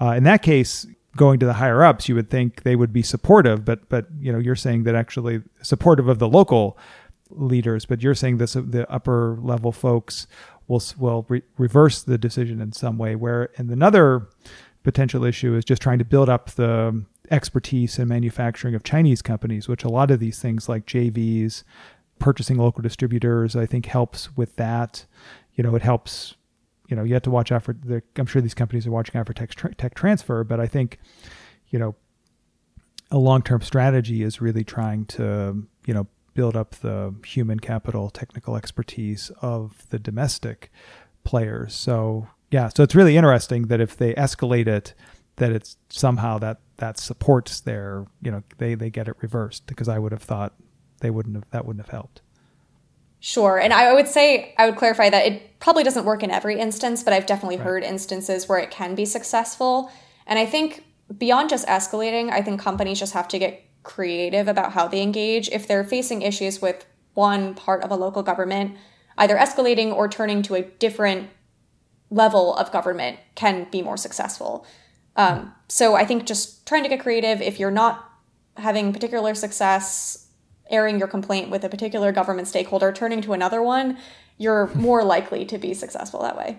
Uh, 0.00 0.10
in 0.10 0.22
that 0.22 0.42
case, 0.42 0.86
going 1.16 1.40
to 1.40 1.46
the 1.46 1.54
higher 1.54 1.82
ups, 1.82 2.08
you 2.08 2.14
would 2.14 2.30
think 2.30 2.62
they 2.62 2.76
would 2.76 2.92
be 2.92 3.02
supportive, 3.02 3.64
but 3.64 3.88
but 3.88 4.06
you 4.20 4.32
know 4.32 4.38
you're 4.38 4.54
saying 4.54 4.84
that 4.84 4.94
actually 4.94 5.42
supportive 5.62 6.06
of 6.06 6.18
the 6.20 6.28
local 6.28 6.78
leaders, 7.30 7.84
but 7.84 8.02
you're 8.02 8.14
saying 8.14 8.38
this 8.38 8.52
the 8.52 8.88
upper 8.90 9.36
level 9.40 9.72
folks 9.72 10.28
will 10.68 10.82
will 10.98 11.26
re- 11.28 11.42
reverse 11.56 12.02
the 12.02 12.18
decision 12.18 12.60
in 12.60 12.72
some 12.72 12.98
way. 12.98 13.16
Where 13.16 13.50
and 13.56 13.70
another 13.70 14.28
potential 14.84 15.24
issue 15.24 15.56
is 15.56 15.64
just 15.64 15.82
trying 15.82 15.98
to 15.98 16.04
build 16.04 16.28
up 16.28 16.50
the 16.52 17.04
expertise 17.30 17.98
in 17.98 18.08
manufacturing 18.08 18.74
of 18.74 18.82
Chinese 18.82 19.22
companies, 19.22 19.68
which 19.68 19.84
a 19.84 19.88
lot 19.88 20.10
of 20.10 20.20
these 20.20 20.40
things 20.40 20.68
like 20.68 20.86
JVs, 20.86 21.64
purchasing 22.18 22.56
local 22.56 22.82
distributors, 22.82 23.56
I 23.56 23.66
think 23.66 23.86
helps 23.86 24.36
with 24.36 24.56
that. 24.56 25.06
You 25.54 25.64
know, 25.64 25.74
it 25.74 25.82
helps. 25.82 26.34
You 26.88 26.96
know, 26.96 27.04
you 27.04 27.12
have 27.14 27.22
to 27.24 27.30
watch 27.30 27.52
out 27.52 27.62
for. 27.62 27.74
The, 27.74 28.02
I'm 28.16 28.26
sure 28.26 28.40
these 28.40 28.54
companies 28.54 28.86
are 28.86 28.90
watching 28.90 29.18
out 29.18 29.26
for 29.26 29.34
tech, 29.34 29.50
tech 29.76 29.94
transfer, 29.94 30.42
but 30.44 30.58
I 30.58 30.66
think, 30.66 30.98
you 31.68 31.78
know, 31.78 31.94
a 33.10 33.18
long-term 33.18 33.60
strategy 33.62 34.22
is 34.22 34.40
really 34.40 34.64
trying 34.64 35.04
to, 35.06 35.66
you 35.86 35.94
know, 35.94 36.06
build 36.34 36.56
up 36.56 36.76
the 36.76 37.14
human 37.26 37.58
capital, 37.58 38.10
technical 38.10 38.56
expertise 38.56 39.30
of 39.42 39.86
the 39.90 39.98
domestic 39.98 40.70
players. 41.24 41.74
So 41.74 42.28
yeah, 42.50 42.68
so 42.74 42.82
it's 42.82 42.94
really 42.94 43.16
interesting 43.16 43.66
that 43.66 43.80
if 43.80 43.96
they 43.96 44.14
escalate 44.14 44.66
it, 44.66 44.94
that 45.36 45.52
it's 45.52 45.76
somehow 45.88 46.38
that 46.38 46.60
that 46.78 46.98
supports 46.98 47.60
their 47.60 48.06
you 48.22 48.30
know 48.30 48.42
they 48.58 48.74
they 48.74 48.90
get 48.90 49.08
it 49.08 49.16
reversed 49.20 49.66
because 49.66 49.88
I 49.88 49.98
would 49.98 50.12
have 50.12 50.22
thought 50.22 50.54
they 51.00 51.10
wouldn't 51.10 51.36
have 51.36 51.44
that 51.50 51.66
wouldn't 51.66 51.84
have 51.84 51.92
helped. 51.92 52.22
Sure, 53.20 53.58
and 53.58 53.72
I 53.72 53.92
would 53.92 54.08
say 54.08 54.54
I 54.58 54.66
would 54.66 54.76
clarify 54.76 55.10
that 55.10 55.26
it 55.26 55.58
probably 55.58 55.82
doesn't 55.82 56.04
work 56.04 56.22
in 56.22 56.30
every 56.30 56.58
instance, 56.58 57.02
but 57.02 57.12
I've 57.12 57.26
definitely 57.26 57.56
right. 57.56 57.64
heard 57.64 57.82
instances 57.82 58.48
where 58.48 58.58
it 58.58 58.70
can 58.70 58.94
be 58.94 59.04
successful. 59.04 59.90
And 60.26 60.38
I 60.38 60.46
think 60.46 60.84
beyond 61.16 61.50
just 61.50 61.66
escalating, 61.66 62.30
I 62.30 62.42
think 62.42 62.60
companies 62.60 63.00
just 63.00 63.14
have 63.14 63.26
to 63.28 63.38
get 63.38 63.64
creative 63.82 64.46
about 64.46 64.72
how 64.72 64.86
they 64.86 65.02
engage. 65.02 65.48
If 65.48 65.66
they're 65.66 65.84
facing 65.84 66.22
issues 66.22 66.62
with 66.62 66.86
one 67.14 67.54
part 67.54 67.82
of 67.82 67.90
a 67.90 67.96
local 67.96 68.22
government, 68.22 68.76
either 69.16 69.36
escalating 69.36 69.92
or 69.92 70.08
turning 70.08 70.42
to 70.42 70.54
a 70.54 70.62
different 70.62 71.30
level 72.10 72.54
of 72.54 72.70
government 72.70 73.18
can 73.34 73.66
be 73.70 73.82
more 73.82 73.96
successful. 73.96 74.64
Um, 75.18 75.52
so 75.68 75.96
I 75.96 76.06
think 76.06 76.24
just 76.24 76.66
trying 76.66 76.84
to 76.84 76.88
get 76.88 77.00
creative. 77.00 77.42
If 77.42 77.60
you're 77.60 77.70
not 77.70 78.08
having 78.56 78.92
particular 78.92 79.34
success 79.34 80.28
airing 80.70 80.98
your 80.98 81.08
complaint 81.08 81.50
with 81.50 81.64
a 81.64 81.68
particular 81.68 82.12
government 82.12 82.48
stakeholder, 82.48 82.92
turning 82.92 83.20
to 83.22 83.32
another 83.32 83.62
one, 83.62 83.98
you're 84.38 84.68
more 84.74 85.04
likely 85.04 85.44
to 85.44 85.58
be 85.58 85.74
successful 85.74 86.22
that 86.22 86.36
way. 86.36 86.58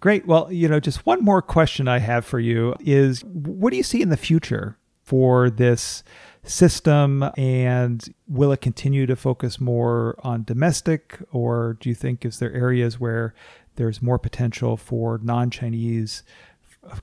Great. 0.00 0.26
Well, 0.26 0.50
you 0.50 0.68
know, 0.68 0.80
just 0.80 1.04
one 1.06 1.22
more 1.24 1.42
question 1.42 1.86
I 1.86 1.98
have 1.98 2.24
for 2.24 2.40
you 2.40 2.74
is 2.80 3.24
what 3.24 3.70
do 3.70 3.76
you 3.76 3.82
see 3.82 4.00
in 4.00 4.08
the 4.08 4.16
future 4.16 4.78
for 5.02 5.50
this 5.50 6.02
system 6.44 7.28
and 7.36 8.14
will 8.26 8.52
it 8.52 8.60
continue 8.60 9.06
to 9.06 9.16
focus 9.16 9.60
more 9.60 10.16
on 10.22 10.44
domestic 10.44 11.18
or 11.32 11.76
do 11.80 11.88
you 11.88 11.94
think 11.94 12.24
is 12.24 12.38
there 12.38 12.52
areas 12.54 12.98
where 12.98 13.34
there's 13.74 14.00
more 14.00 14.18
potential 14.18 14.76
for 14.76 15.18
non-Chinese 15.22 16.22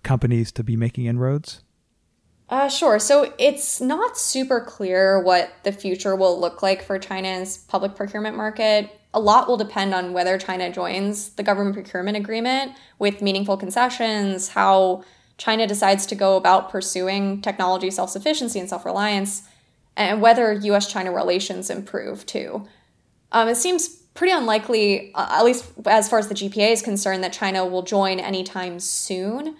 companies 0.03 0.51
to 0.53 0.63
be 0.63 0.75
making 0.75 1.05
inroads? 1.05 1.61
Uh, 2.47 2.69
sure. 2.69 2.99
So 2.99 3.33
it's 3.39 3.81
not 3.81 4.17
super 4.17 4.61
clear 4.61 5.19
what 5.19 5.51
the 5.63 5.71
future 5.71 6.15
will 6.15 6.39
look 6.39 6.61
like 6.61 6.83
for 6.83 6.99
China's 6.99 7.57
public 7.57 7.95
procurement 7.95 8.37
market. 8.37 8.99
A 9.13 9.19
lot 9.19 9.47
will 9.47 9.57
depend 9.57 9.93
on 9.93 10.13
whether 10.13 10.37
China 10.37 10.71
joins 10.71 11.29
the 11.31 11.43
government 11.43 11.75
procurement 11.75 12.17
agreement 12.17 12.73
with 12.99 13.21
meaningful 13.21 13.57
concessions, 13.57 14.49
how 14.49 15.03
China 15.37 15.65
decides 15.65 16.05
to 16.07 16.15
go 16.15 16.37
about 16.37 16.69
pursuing 16.69 17.41
technology 17.41 17.89
self 17.89 18.09
sufficiency 18.09 18.59
and 18.59 18.69
self 18.69 18.85
reliance, 18.85 19.43
and 19.97 20.21
whether 20.21 20.53
US 20.53 20.91
China 20.91 21.11
relations 21.11 21.69
improve 21.69 22.25
too. 22.25 22.67
Um, 23.31 23.47
it 23.47 23.55
seems 23.55 23.87
pretty 23.87 24.33
unlikely, 24.33 25.13
uh, 25.15 25.39
at 25.39 25.45
least 25.45 25.65
as 25.85 26.09
far 26.09 26.19
as 26.19 26.27
the 26.27 26.35
GPA 26.35 26.71
is 26.71 26.81
concerned, 26.81 27.23
that 27.23 27.33
China 27.33 27.65
will 27.65 27.83
join 27.83 28.19
anytime 28.19 28.79
soon. 28.79 29.55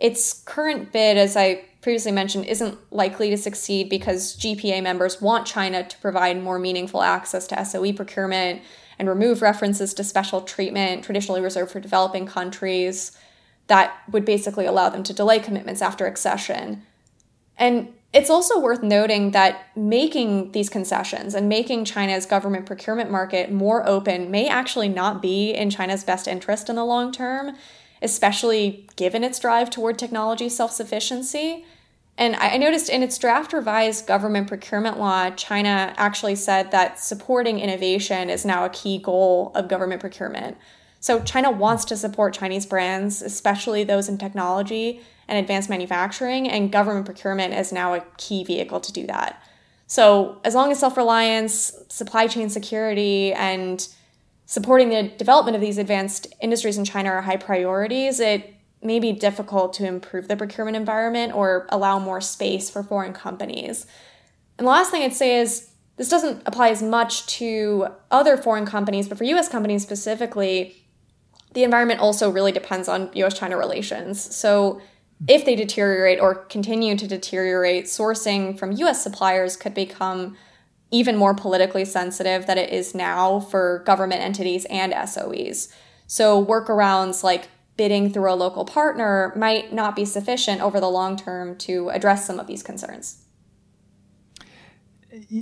Its 0.00 0.42
current 0.44 0.92
bid, 0.92 1.18
as 1.18 1.36
I 1.36 1.66
previously 1.82 2.12
mentioned, 2.12 2.46
isn't 2.46 2.78
likely 2.90 3.30
to 3.30 3.36
succeed 3.36 3.88
because 3.88 4.36
GPA 4.36 4.82
members 4.82 5.20
want 5.20 5.46
China 5.46 5.86
to 5.86 5.98
provide 5.98 6.42
more 6.42 6.58
meaningful 6.58 7.02
access 7.02 7.46
to 7.48 7.64
SOE 7.64 7.92
procurement 7.92 8.62
and 8.98 9.08
remove 9.08 9.42
references 9.42 9.94
to 9.94 10.04
special 10.04 10.40
treatment 10.40 11.04
traditionally 11.04 11.40
reserved 11.40 11.70
for 11.70 11.80
developing 11.80 12.26
countries 12.26 13.16
that 13.66 13.94
would 14.10 14.24
basically 14.24 14.66
allow 14.66 14.88
them 14.88 15.02
to 15.02 15.12
delay 15.12 15.38
commitments 15.38 15.80
after 15.80 16.06
accession. 16.06 16.82
And 17.56 17.92
it's 18.12 18.30
also 18.30 18.58
worth 18.58 18.82
noting 18.82 19.30
that 19.30 19.66
making 19.76 20.52
these 20.52 20.68
concessions 20.68 21.34
and 21.34 21.48
making 21.48 21.84
China's 21.84 22.26
government 22.26 22.66
procurement 22.66 23.10
market 23.10 23.52
more 23.52 23.86
open 23.86 24.30
may 24.30 24.48
actually 24.48 24.88
not 24.88 25.22
be 25.22 25.52
in 25.52 25.70
China's 25.70 26.02
best 26.02 26.26
interest 26.26 26.68
in 26.68 26.76
the 26.76 26.84
long 26.84 27.12
term 27.12 27.56
especially 28.02 28.88
given 28.96 29.24
its 29.24 29.38
drive 29.38 29.70
toward 29.70 29.98
technology 29.98 30.48
self 30.48 30.72
sufficiency. 30.72 31.64
And 32.18 32.36
I 32.36 32.58
noticed 32.58 32.90
in 32.90 33.02
its 33.02 33.16
draft 33.16 33.52
revised 33.52 34.06
government 34.06 34.46
procurement 34.46 34.98
law, 34.98 35.30
China 35.30 35.94
actually 35.96 36.34
said 36.34 36.70
that 36.70 37.00
supporting 37.00 37.58
innovation 37.58 38.28
is 38.28 38.44
now 38.44 38.64
a 38.64 38.70
key 38.70 38.98
goal 38.98 39.52
of 39.54 39.68
government 39.68 40.00
procurement. 40.00 40.58
So 41.00 41.22
China 41.22 41.50
wants 41.50 41.86
to 41.86 41.96
support 41.96 42.34
Chinese 42.34 42.66
brands, 42.66 43.22
especially 43.22 43.84
those 43.84 44.08
in 44.08 44.18
technology 44.18 45.00
and 45.28 45.38
advanced 45.38 45.70
manufacturing, 45.70 46.46
and 46.46 46.70
government 46.70 47.06
procurement 47.06 47.54
is 47.54 47.72
now 47.72 47.94
a 47.94 48.04
key 48.18 48.44
vehicle 48.44 48.80
to 48.80 48.92
do 48.92 49.06
that. 49.06 49.42
So 49.86 50.40
as 50.44 50.54
long 50.54 50.70
as 50.70 50.78
self-reliance, 50.78 51.72
supply 51.88 52.26
chain 52.26 52.50
security, 52.50 53.32
and 53.32 53.88
supporting 54.50 54.88
the 54.88 55.04
development 55.04 55.54
of 55.54 55.60
these 55.60 55.78
advanced 55.78 56.26
industries 56.40 56.76
in 56.76 56.84
China 56.84 57.08
are 57.08 57.22
high 57.22 57.36
priorities, 57.36 58.18
it 58.18 58.52
may 58.82 58.98
be 58.98 59.12
difficult 59.12 59.72
to 59.72 59.86
improve 59.86 60.26
the 60.26 60.36
procurement 60.36 60.76
environment 60.76 61.32
or 61.32 61.68
allow 61.68 62.00
more 62.00 62.20
space 62.20 62.68
for 62.68 62.82
foreign 62.82 63.12
companies. 63.12 63.86
And 64.58 64.66
the 64.66 64.72
last 64.72 64.90
thing 64.90 65.04
I'd 65.04 65.12
say 65.12 65.38
is 65.38 65.70
this 65.98 66.08
doesn't 66.08 66.42
apply 66.46 66.70
as 66.70 66.82
much 66.82 67.26
to 67.38 67.86
other 68.10 68.36
foreign 68.36 68.66
companies, 68.66 69.08
but 69.08 69.18
for 69.18 69.22
US 69.22 69.48
companies 69.48 69.84
specifically, 69.84 70.84
the 71.54 71.62
environment 71.62 72.00
also 72.00 72.28
really 72.28 72.50
depends 72.50 72.88
on 72.88 73.08
US 73.14 73.38
China 73.38 73.56
relations. 73.56 74.34
So 74.34 74.80
if 75.28 75.44
they 75.44 75.54
deteriorate 75.54 76.18
or 76.18 76.34
continue 76.34 76.96
to 76.96 77.06
deteriorate, 77.06 77.84
sourcing 77.84 78.58
from 78.58 78.72
US 78.72 79.00
suppliers 79.00 79.56
could 79.56 79.74
become 79.74 80.36
even 80.90 81.16
more 81.16 81.34
politically 81.34 81.84
sensitive 81.84 82.46
than 82.46 82.58
it 82.58 82.70
is 82.70 82.94
now 82.94 83.40
for 83.40 83.82
government 83.86 84.22
entities 84.22 84.64
and 84.66 84.92
SOEs. 84.92 85.72
So 86.06 86.44
workarounds 86.44 87.22
like 87.22 87.48
bidding 87.76 88.12
through 88.12 88.30
a 88.30 88.34
local 88.34 88.64
partner 88.64 89.32
might 89.36 89.72
not 89.72 89.96
be 89.96 90.04
sufficient 90.04 90.60
over 90.60 90.80
the 90.80 90.90
long 90.90 91.16
term 91.16 91.56
to 91.56 91.88
address 91.90 92.26
some 92.26 92.38
of 92.38 92.46
these 92.46 92.62
concerns. 92.62 93.24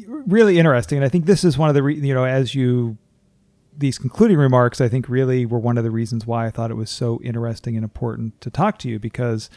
Really 0.06 0.58
interesting, 0.58 0.98
and 0.98 1.04
I 1.04 1.08
think 1.08 1.26
this 1.26 1.44
is 1.44 1.58
one 1.58 1.68
of 1.68 1.74
the 1.74 1.82
re- 1.82 1.98
you 1.98 2.14
know 2.14 2.24
as 2.24 2.54
you 2.54 2.96
these 3.76 3.98
concluding 3.98 4.36
remarks, 4.36 4.80
I 4.80 4.88
think 4.88 5.08
really 5.08 5.46
were 5.46 5.58
one 5.58 5.78
of 5.78 5.84
the 5.84 5.90
reasons 5.90 6.26
why 6.26 6.46
I 6.46 6.50
thought 6.50 6.70
it 6.70 6.74
was 6.74 6.90
so 6.90 7.20
interesting 7.22 7.76
and 7.76 7.84
important 7.84 8.40
to 8.40 8.50
talk 8.50 8.78
to 8.80 8.88
you 8.88 8.98
because 8.98 9.48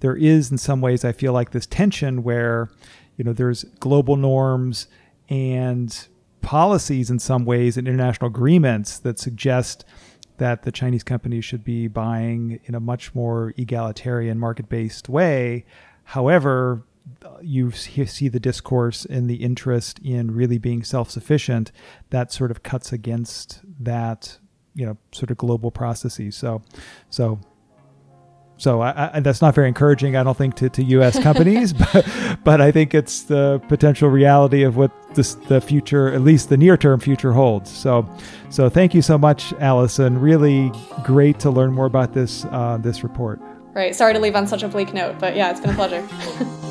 there 0.00 0.16
is 0.16 0.50
in 0.50 0.58
some 0.58 0.80
ways 0.80 1.04
I 1.04 1.12
feel 1.12 1.32
like 1.32 1.52
this 1.52 1.66
tension 1.66 2.22
where 2.22 2.68
you 3.16 3.24
know 3.24 3.32
there's 3.32 3.64
global 3.78 4.16
norms 4.16 4.88
and 5.30 6.08
policies 6.42 7.10
in 7.10 7.18
some 7.18 7.44
ways 7.44 7.76
and 7.76 7.86
international 7.86 8.28
agreements 8.28 8.98
that 8.98 9.18
suggest 9.18 9.84
that 10.38 10.62
the 10.62 10.72
Chinese 10.72 11.04
companies 11.04 11.44
should 11.44 11.62
be 11.62 11.86
buying 11.86 12.60
in 12.64 12.74
a 12.74 12.80
much 12.80 13.14
more 13.14 13.54
egalitarian 13.56 14.38
market 14.38 14.68
based 14.68 15.08
way. 15.08 15.64
However, 16.04 16.82
you 17.42 17.70
see 17.72 18.28
the 18.28 18.40
discourse 18.40 19.04
and 19.04 19.28
the 19.28 19.36
interest 19.36 19.98
in 20.00 20.32
really 20.32 20.58
being 20.58 20.82
self 20.82 21.10
sufficient 21.10 21.72
that 22.10 22.32
sort 22.32 22.50
of 22.50 22.62
cuts 22.62 22.92
against 22.92 23.60
that 23.78 24.38
you 24.74 24.86
know 24.86 24.96
sort 25.12 25.30
of 25.30 25.36
global 25.36 25.70
processes 25.70 26.36
so 26.36 26.62
so 27.08 27.40
so 28.60 28.82
I, 28.82 29.16
I, 29.16 29.20
that's 29.20 29.40
not 29.40 29.54
very 29.54 29.68
encouraging, 29.68 30.16
I 30.16 30.22
don't 30.22 30.36
think, 30.36 30.54
to, 30.56 30.68
to 30.68 30.84
U.S. 30.84 31.18
companies, 31.22 31.72
but, 31.72 32.06
but 32.44 32.60
I 32.60 32.70
think 32.70 32.92
it's 32.92 33.22
the 33.22 33.60
potential 33.68 34.10
reality 34.10 34.64
of 34.64 34.76
what 34.76 34.92
this, 35.14 35.34
the 35.34 35.62
future, 35.62 36.12
at 36.12 36.20
least 36.20 36.50
the 36.50 36.58
near-term 36.58 37.00
future, 37.00 37.32
holds. 37.32 37.70
So, 37.70 38.06
so 38.50 38.68
thank 38.68 38.92
you 38.92 39.00
so 39.00 39.16
much, 39.16 39.54
Allison. 39.54 40.20
Really 40.20 40.70
great 41.04 41.40
to 41.40 41.50
learn 41.50 41.72
more 41.72 41.86
about 41.86 42.12
this 42.12 42.44
uh, 42.46 42.78
this 42.82 43.02
report. 43.02 43.40
Right. 43.72 43.96
Sorry 43.96 44.12
to 44.12 44.20
leave 44.20 44.36
on 44.36 44.46
such 44.46 44.62
a 44.62 44.68
bleak 44.68 44.92
note, 44.92 45.18
but 45.18 45.34
yeah, 45.36 45.50
it's 45.50 45.60
been 45.60 45.70
a 45.70 45.74
pleasure. 45.74 46.06